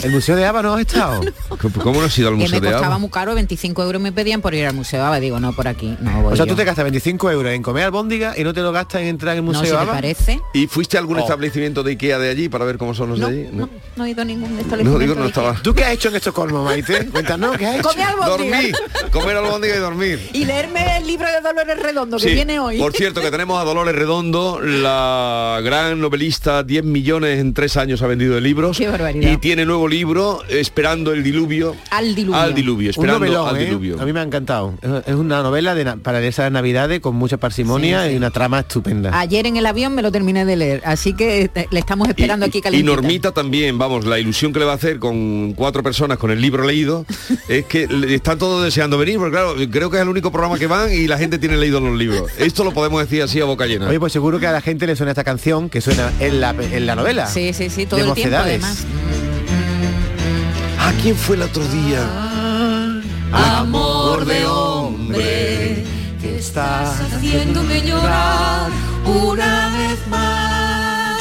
[0.03, 1.21] ¿El museo de Ava no has estado?
[1.83, 2.97] ¿Cómo no has ido al que museo me de costaba Ava?
[2.99, 5.19] muy caro, 25 euros me pedían por ir al Museo ABA.
[5.19, 6.51] Digo, no, por aquí, no voy O sea, yo.
[6.51, 9.33] tú te gastas 25 euros en comer albóndiga y no te lo gastas en entrar
[9.37, 9.93] en el No, museo si me Ava.
[9.93, 10.39] parece.
[10.53, 11.21] ¿Y fuiste a algún Oh.
[11.21, 13.49] establecimiento de Ikea de allí para ver cómo son los No, de allí?
[13.53, 14.99] no, no he ido a ningún No, establecimiento.
[14.99, 15.53] digo, no de estaba.
[15.61, 17.07] ¿Tú qué has hecho en Estocolmo, Maite?
[17.07, 17.89] Cuéntanos, ¿qué has hecho?
[18.25, 18.75] Dormir,
[19.11, 20.29] comer albóndiga y dormir.
[20.33, 22.33] Y leerme el libro de Dolores Redondo que Sí.
[22.33, 22.77] viene hoy.
[22.79, 28.01] Por cierto, que tenemos a Dolores Redondo, la gran novelista, 10 millones en tres años
[28.01, 28.77] ha vendido de libros.
[28.77, 29.31] Qué barbaridad.
[29.31, 31.75] Y tiene nuevo libro, Esperando el diluvio.
[31.89, 32.39] Al diluvio.
[32.39, 33.65] Al diluvio, esperando novelón, al ¿eh?
[33.65, 33.99] diluvio.
[33.99, 34.73] A mí me ha encantado.
[35.07, 38.13] Es- una novela de para esas navidades con mucha parsimonia Sí, sí.
[38.13, 39.17] y una trama estupenda.
[39.19, 42.45] Ayer en el avión me lo terminé de leer, así que eh, le estamos esperando
[42.45, 42.91] aquí Y calentita.
[42.95, 46.39] Normita también, vamos, la ilusión que le va a hacer con cuatro personas con el
[46.41, 47.05] libro leído
[47.47, 50.67] es que están todos deseando venir, porque claro, creo que es el único programa que
[50.67, 52.29] van y la gente tiene leído los libros.
[52.37, 53.87] Esto lo podemos decir así a boca llena.
[53.87, 56.51] Oye, pues seguro que a la gente le suena esta canción que suena en la,
[56.51, 57.27] en la novela.
[57.27, 58.85] Sí, sí, sí, todo de el tiempo además.
[60.83, 62.01] ¿A quién fue el otro día?
[63.31, 65.83] Amor de hombre,
[66.21, 68.69] que estás haciéndome llorar
[69.05, 71.17] una vez más.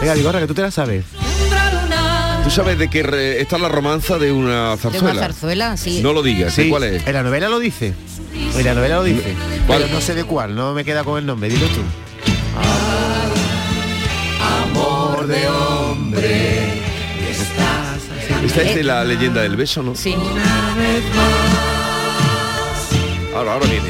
[0.00, 1.04] Venga, Vigorra, que tú te la sabes.
[2.44, 5.10] ¿Tú sabes de qué re- está la romanza de una De zarzuela?
[5.12, 6.00] una zarzuela, sí.
[6.02, 7.06] No lo digas, ¿de Sí, ¿cuál es?
[7.06, 7.94] En la novela lo dice.
[8.56, 9.34] En la novela lo dice.
[9.66, 9.82] ¿Cuál?
[9.82, 11.48] Pero no sé de cuál, no me queda con el nombre.
[11.50, 11.80] Dilo tú.
[14.64, 15.77] Amor de hombre.
[18.58, 19.94] Esta es de la leyenda del beso, ¿no?
[19.94, 20.16] Sí.
[23.36, 23.88] Ahora, ahora viene.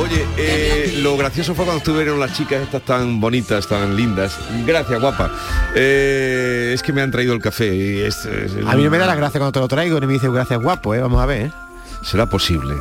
[0.00, 4.36] Oye, eh, lo gracioso fue cuando estuvieron las chicas estas tan bonitas, tan lindas.
[4.66, 5.30] Gracias, guapa.
[5.74, 7.74] Eh, es que me han traído el café.
[7.74, 10.06] y es- es- A mí no me da la gracia cuando te lo traigo ni
[10.06, 11.00] me dice gracias guapo, ¿eh?
[11.00, 11.42] Vamos a ver.
[11.46, 11.52] ¿eh?
[12.02, 12.74] Será posible.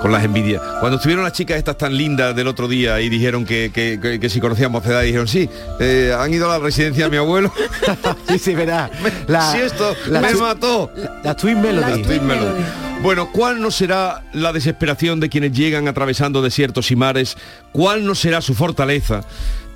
[0.00, 0.62] Con las envidias.
[0.80, 4.18] Cuando estuvieron las chicas estas tan lindas del otro día y dijeron que, que- que-
[4.18, 5.46] que si conocían mocedad, dijeron, sí,
[5.78, 7.52] eh, han ido a la residencia de mi abuelo.
[8.28, 8.90] sí, sí, verá.
[9.26, 10.90] La, si esto la me mató.
[11.22, 12.00] La Twin Melody.
[12.02, 12.62] La Twin Melody.
[13.02, 17.36] Bueno, ¿cuál no será la desesperación de quienes llegan atravesando desiertos y mares?
[17.72, 19.22] ¿Cuál no será su fortaleza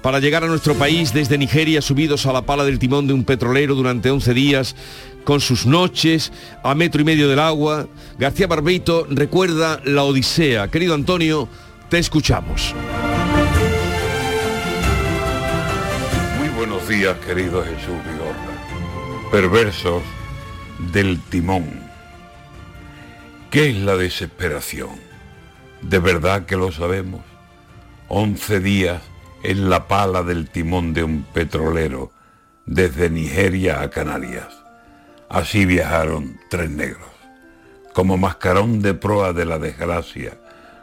[0.04, 3.24] para llegar a nuestro país desde Nigeria subidos a la pala del timón de un
[3.24, 4.76] petrolero durante 11 días,
[5.24, 6.30] con sus noches
[6.62, 7.88] a metro y medio del agua?
[8.18, 10.68] García Barbeito recuerda la Odisea.
[10.68, 11.48] Querido Antonio,
[11.88, 12.74] te escuchamos.
[16.38, 19.30] Muy buenos días, querido Jesús Vigorra.
[19.30, 20.02] Perversos
[20.92, 21.80] del timón.
[23.50, 24.90] ¿Qué es la desesperación?
[25.80, 27.22] ¿De verdad que lo sabemos?
[28.08, 29.00] Once días
[29.44, 32.10] en la pala del timón de un petrolero
[32.64, 34.48] desde Nigeria a Canarias.
[35.28, 37.08] Así viajaron tres negros,
[37.92, 40.38] como mascarón de proa de la desgracia,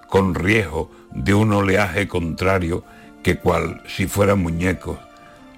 [0.08, 2.84] con riesgo de un oleaje contrario
[3.24, 5.00] que cual si fueran muñecos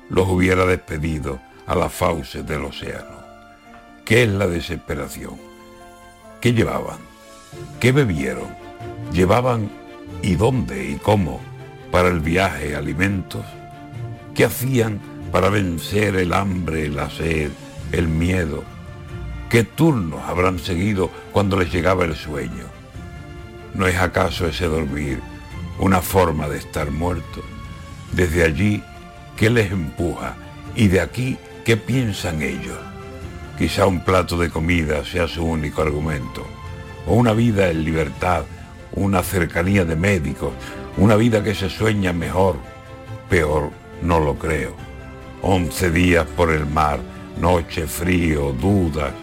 [0.10, 3.22] los hubiera despedido a las fauces del océano.
[4.06, 5.36] ¿Qué es la desesperación?
[6.40, 7.00] ¿Qué llevaban?
[7.82, 8.56] ¿Qué bebieron?
[9.12, 9.70] ¿Llevaban
[10.22, 11.42] y dónde y cómo
[11.94, 13.46] para el viaje alimentos?
[14.34, 15.00] ¿Qué hacían
[15.32, 17.52] para vencer el hambre, la sed,
[17.92, 18.64] el miedo?
[19.48, 22.66] ¿Qué turnos habrán seguido cuando les llegaba el sueño?
[23.76, 25.22] ¿No es acaso ese dormir
[25.78, 27.44] una forma de estar muerto?
[28.12, 28.82] Desde allí,
[29.38, 30.36] ¿qué les empuja?
[30.76, 32.80] Y de aquí, ¿qué piensan ellos?
[33.56, 36.44] Quizá un plato de comida sea su único argumento,
[37.06, 38.46] o una vida en libertad,
[38.94, 40.54] una cercanía de médicos,
[40.98, 42.58] una vida que se sueña mejor,
[43.30, 43.72] peor
[44.02, 44.76] no lo creo.
[45.42, 47.00] Once días por el mar,
[47.40, 49.14] noche, frío, dudas,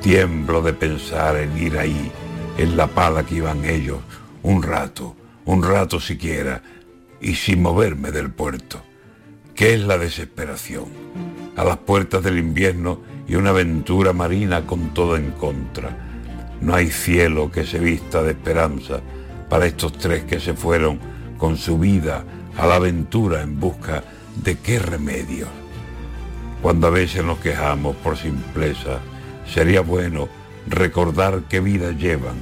[0.00, 2.10] tiemblo de pensar en ir ahí,
[2.56, 3.98] en la pala que iban ellos,
[4.42, 6.62] un rato, un rato siquiera,
[7.20, 8.82] y sin moverme del puerto.
[9.54, 10.86] ¿Qué es la desesperación?
[11.56, 15.90] A las puertas del invierno y una aventura marina con todo en contra.
[16.60, 19.00] No hay cielo que se vista de esperanza
[19.52, 20.98] para estos tres que se fueron
[21.36, 22.24] con su vida
[22.56, 24.02] a la aventura en busca
[24.34, 25.46] de qué remedio.
[26.62, 29.00] Cuando a veces nos quejamos por simpleza,
[29.46, 30.26] sería bueno
[30.66, 32.36] recordar qué vida llevan,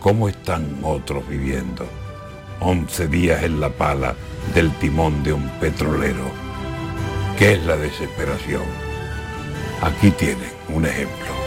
[0.00, 1.86] cómo están otros viviendo.
[2.60, 4.14] Once días en la pala
[4.54, 6.24] del timón de un petrolero.
[7.38, 8.64] ¿Qué es la desesperación?
[9.82, 11.45] Aquí tienen un ejemplo.